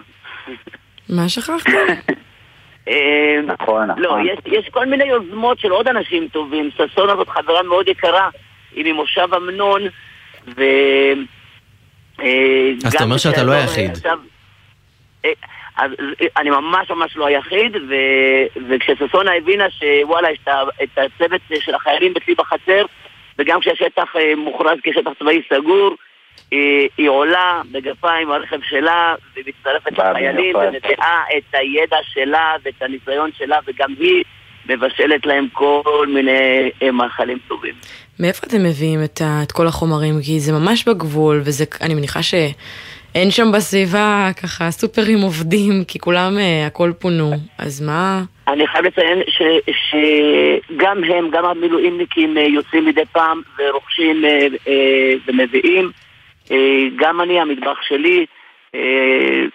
[1.11, 1.66] מה שכחת?
[2.88, 4.26] אה, נכון, לא, נכון.
[4.26, 6.70] לא, יש, יש כל מיני יוזמות של עוד אנשים טובים.
[6.70, 8.28] ששון הזאת חברה מאוד יקרה,
[8.72, 9.82] היא ממושב אמנון,
[10.56, 10.62] ו...
[12.20, 13.90] אה, אז אתה אומר שאתה לא היחיד.
[15.24, 15.30] אה,
[15.76, 15.90] אז
[16.36, 17.94] אני ממש ממש לא היחיד, ו...
[18.68, 20.38] וכשששונה הבינה שוואלה, יש
[20.82, 22.84] את הצוות של החיילים אצלי בחצר,
[23.38, 25.94] וגם כשהשטח מוכרז כשטח צבאי סגור,
[26.51, 33.59] היא, היא עולה בגפיים ברכב שלה ומצטרפת לחיילים ומביאה את הידע שלה ואת הניסיון שלה
[33.66, 34.24] וגם היא
[34.68, 37.74] מבשלת להם כל מיני אה, מאכלים טובים.
[38.20, 40.14] מאיפה אתם מביאים את, ה, את כל החומרים?
[40.24, 41.43] כי זה ממש בגבול
[41.80, 48.22] ואני מניחה שאין שם בסביבה ככה סופרים עובדים כי כולם uh, הכל פונו, אז מה...
[48.49, 54.24] אני חייב לציין ש, שגם הם, גם המילואימניקים אה, יוצאים מדי פעם ורוכשים
[55.26, 55.99] ומביאים אה,
[56.96, 58.26] גם אני, המטבח שלי,
[58.74, 58.80] אה,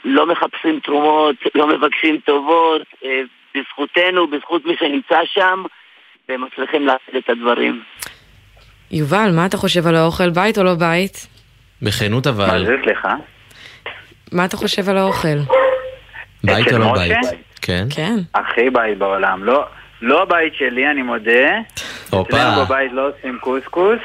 [0.04, 3.22] לא מחפשים תרומות, לא מבקשים טובות, אה,
[3.56, 5.64] בזכותנו, בזכות מי שנמצא שם,
[6.30, 7.82] ומצליחים לעשות את הדברים.
[8.92, 11.28] יובל, מה אתה חושב על האוכל, בית או לא בית?
[11.82, 12.46] בכנות אבל.
[12.46, 13.16] מה זה, סליחה?
[14.32, 15.38] מה אתה חושב על האוכל?
[16.44, 17.18] בית או לא בית?
[17.62, 17.86] כן.
[17.96, 18.16] כן.
[18.36, 19.44] הכי בית בעולם.
[19.44, 19.66] לא,
[20.02, 21.48] לא הבית שלי, אני מודה.
[22.10, 22.38] הופה.
[22.38, 24.00] אצלנו בבית לא עושים קוסקוס.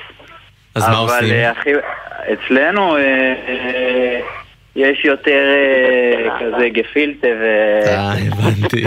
[0.75, 1.19] אז מה עושים?
[1.19, 1.71] אבל אה, אחי,
[2.33, 3.03] אצלנו אה,
[3.49, 4.21] אה,
[4.77, 5.45] יש יותר
[6.41, 7.45] כזה גפילטה ו...
[7.87, 8.85] אה, הבנתי.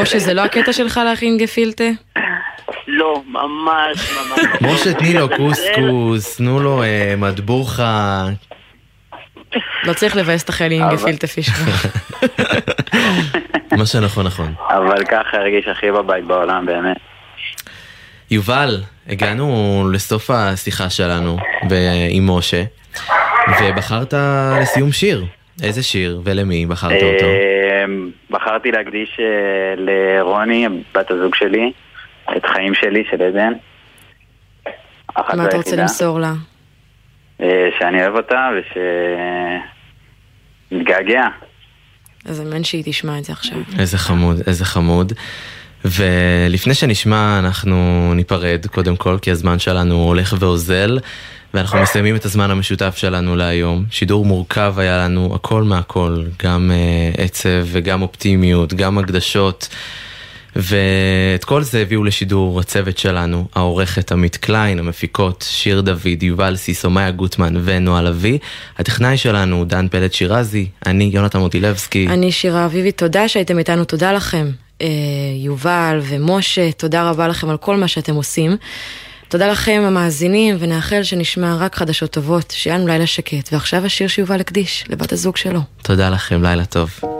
[0.00, 1.84] משה, זה לא הקטע שלך להכין גפילטה?
[2.86, 4.40] לא, ממש ממש.
[4.60, 6.82] משה, תני לו קוסקוס, תנו לו
[7.18, 8.24] מטבוחה.
[9.84, 11.52] לא צריך לבאס את החיילים עם גפילטה פישר.
[13.78, 14.54] מה שנכון נכון.
[14.68, 16.96] אבל ככה הרגיש הכי בבית בעולם באמת.
[18.30, 21.36] יובל, הגענו לסוף השיחה שלנו
[22.10, 22.62] עם משה,
[23.60, 24.14] ובחרת
[24.60, 25.24] לסיום שיר.
[25.62, 27.26] איזה שיר ולמי בחרת אותו?
[27.84, 31.72] אמ, בחרתי להקדיש אה, לרוני, בת הזוג שלי,
[32.36, 33.52] את חיים שלי של עדן.
[35.36, 36.32] מה אתה רוצה למסור לה?
[37.40, 38.48] אה, שאני אוהב אותה
[40.70, 41.26] ושנתגעגע.
[42.24, 43.58] אז אמן שהיא תשמע את זה עכשיו.
[43.78, 45.12] איזה חמוד, איזה חמוד.
[45.84, 50.98] ולפני שנשמע אנחנו ניפרד קודם כל כי הזמן שלנו הולך ואוזל
[51.54, 53.84] ואנחנו מסיימים את הזמן המשותף שלנו להיום.
[53.90, 59.68] שידור מורכב היה לנו הכל מהכל, גם uh, עצב וגם אופטימיות, גם הקדשות.
[60.56, 66.90] ואת כל זה הביאו לשידור הצוות שלנו, העורכת עמית קליין, המפיקות שיר דוד, יובל סיסו,
[66.90, 68.38] מאיה גוטמן ונועה לביא.
[68.78, 72.06] הטכנאי שלנו דן פלד שירזי, אני יונתן מוטילבסקי.
[72.08, 74.50] אני שירה אביבי, תודה שהייתם איתנו, תודה לכם.
[74.82, 74.86] אה,
[75.36, 78.56] יובל ומשה, תודה רבה לכם על כל מה שאתם עושים.
[79.28, 83.52] תודה לכם המאזינים, ונאחל שנשמע רק חדשות טובות, שיהיה לנו לילה שקט.
[83.52, 85.60] ועכשיו השיר שיובל הקדיש לבת הזוג שלו.
[85.82, 87.17] תודה לכם, לילה טוב.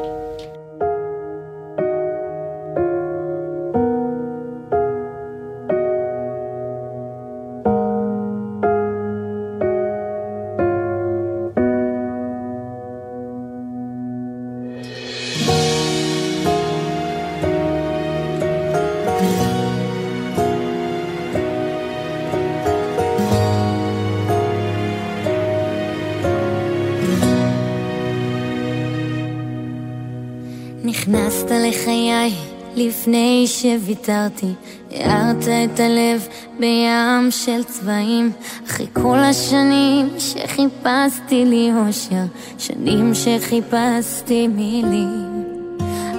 [31.69, 32.35] לחיי
[32.77, 34.53] לפני שוויתרתי,
[34.91, 38.31] הארת את הלב בים של צבעים,
[38.67, 42.25] אחרי כל השנים שחיפשתי לי אושר,
[42.59, 45.45] שנים שחיפשתי מילים.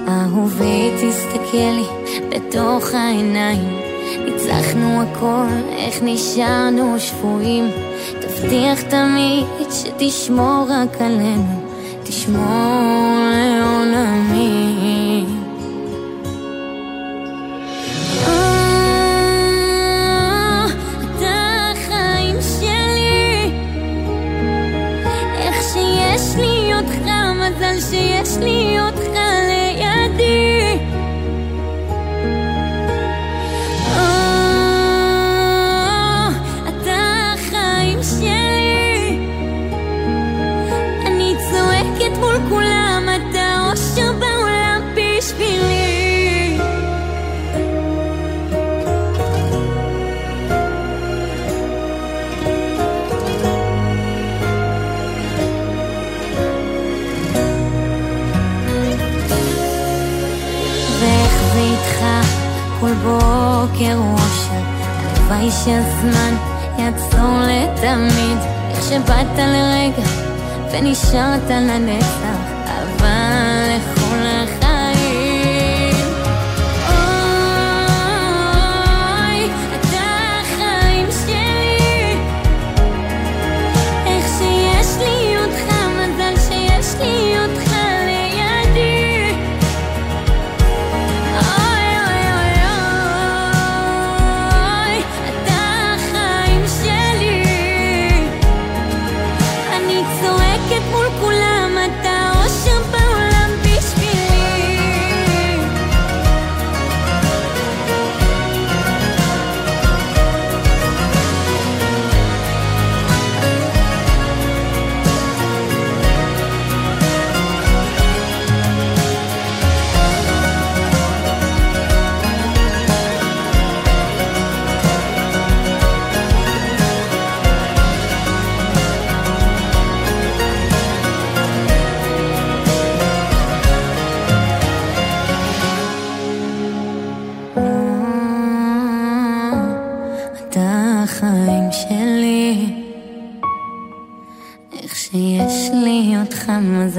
[0.08, 0.90] אהובי,
[1.54, 1.84] לי
[2.28, 3.78] בתוך העיניים,
[4.24, 5.46] ניצחנו הכל,
[5.76, 7.70] איך נשארנו שבויים,
[8.20, 11.66] תבטיח תמיד שתשמור רק עלינו,
[12.04, 14.69] תשמור לעולמים.
[63.88, 64.62] אושר,
[65.00, 66.34] הלוואי שהזמן
[66.78, 68.38] יעצור לתמיד,
[68.70, 70.08] איך שבאת לרגע
[70.72, 73.59] ונשארת לנצח, אבל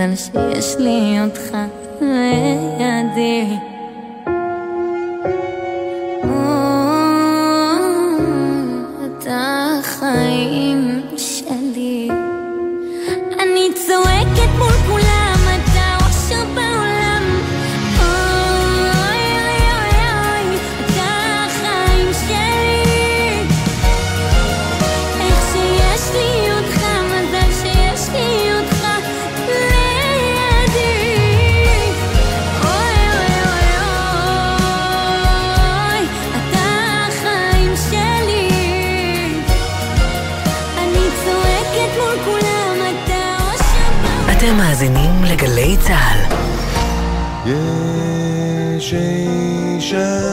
[0.08, 1.58] מזל שיש לי אותך
[2.02, 3.71] לידי.
[44.82, 46.36] מאזינים לגלי צה"ל.
[48.78, 50.31] יש אישה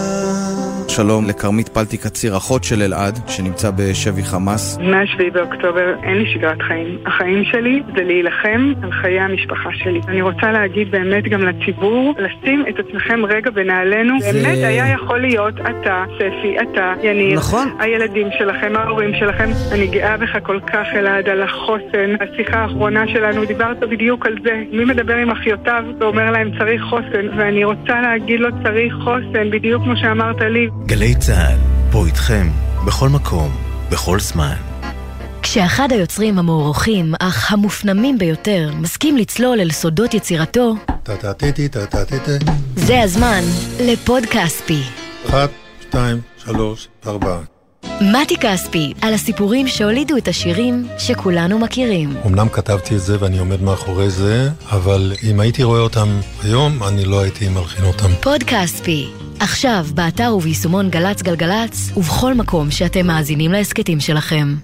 [0.99, 4.79] שלום לכרמית פלטי קציר, אחות של אלעד, שנמצא בשבי חמאס.
[4.79, 6.99] מ-7 באוקטובר אין לי שגרת חיים.
[7.07, 10.01] החיים שלי זה להילחם על חיי המשפחה שלי.
[10.09, 14.21] אני רוצה להגיד באמת גם לציבור, לשים את עצמכם רגע בנעלינו.
[14.21, 17.37] זה- באמת היה יכול להיות אתה, ספי, אתה, יניר.
[17.37, 17.69] נכון.
[17.79, 19.49] הילדים שלכם, ההורים שלכם.
[19.73, 22.11] אני גאה בך כל כך, אלעד, על החוסן.
[22.21, 24.63] השיחה האחרונה שלנו, דיברת בדיוק על זה.
[24.73, 29.83] מי מדבר עם אחיותיו ואומר להם צריך חוסן, ואני רוצה להגיד לו צריך חוסן, בדיוק
[29.83, 30.69] כמו שאמרת לי.
[30.89, 31.59] גלי צה"ל,
[31.91, 32.51] פה איתכם,
[32.87, 33.57] בכל מקום,
[33.91, 34.55] בכל זמן.
[35.43, 40.75] כשאחד היוצרים המוערוכים, אך המופנמים ביותר, מסכים לצלול אל סודות יצירתו.
[42.77, 43.41] זה הזמן
[43.81, 44.81] לפוד כספי.
[45.29, 47.39] אחת, שתיים, שלוש, ארבע.
[48.01, 52.17] מתי כספי, על הסיפורים שהולידו את השירים שכולנו מכירים.
[52.27, 56.09] אמנם כתבתי את זה ואני עומד מאחורי זה, אבל אם הייתי רואה אותם
[56.43, 58.11] היום, אני לא הייתי מלחין אותם.
[58.21, 59.09] פוד כספי,
[59.41, 64.55] עכשיו באתר וביישומון גל"צ גלגלצ, ובכל מקום שאתם מאזינים להסכתים שלכם.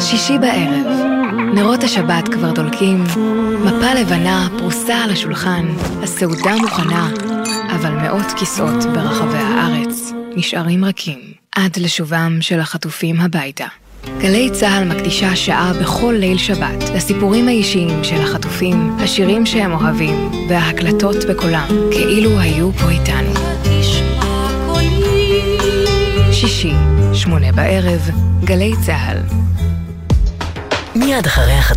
[0.00, 0.86] שישי בערב,
[1.54, 3.04] נרות השבת כבר דולקים,
[3.64, 5.66] מפה לבנה פרוסה על השולחן,
[6.02, 7.10] הסעודה מוכנה,
[7.74, 11.18] אבל מאות כיסאות ברחבי הארץ נשארים רכים
[11.56, 13.66] עד לשובם של החטופים הביתה.
[14.06, 21.16] גלי צה"ל מקדישה שעה בכל ליל שבת לסיפורים האישיים של החטופים, השירים שהם אוהבים וההקלטות
[21.24, 23.32] בקולם, כאילו היו פה איתנו.
[26.32, 26.72] שישי,
[27.12, 28.10] שמונה בערב,
[28.44, 29.18] גלי צה"ל.
[30.94, 31.70] מיד אחרי החדשות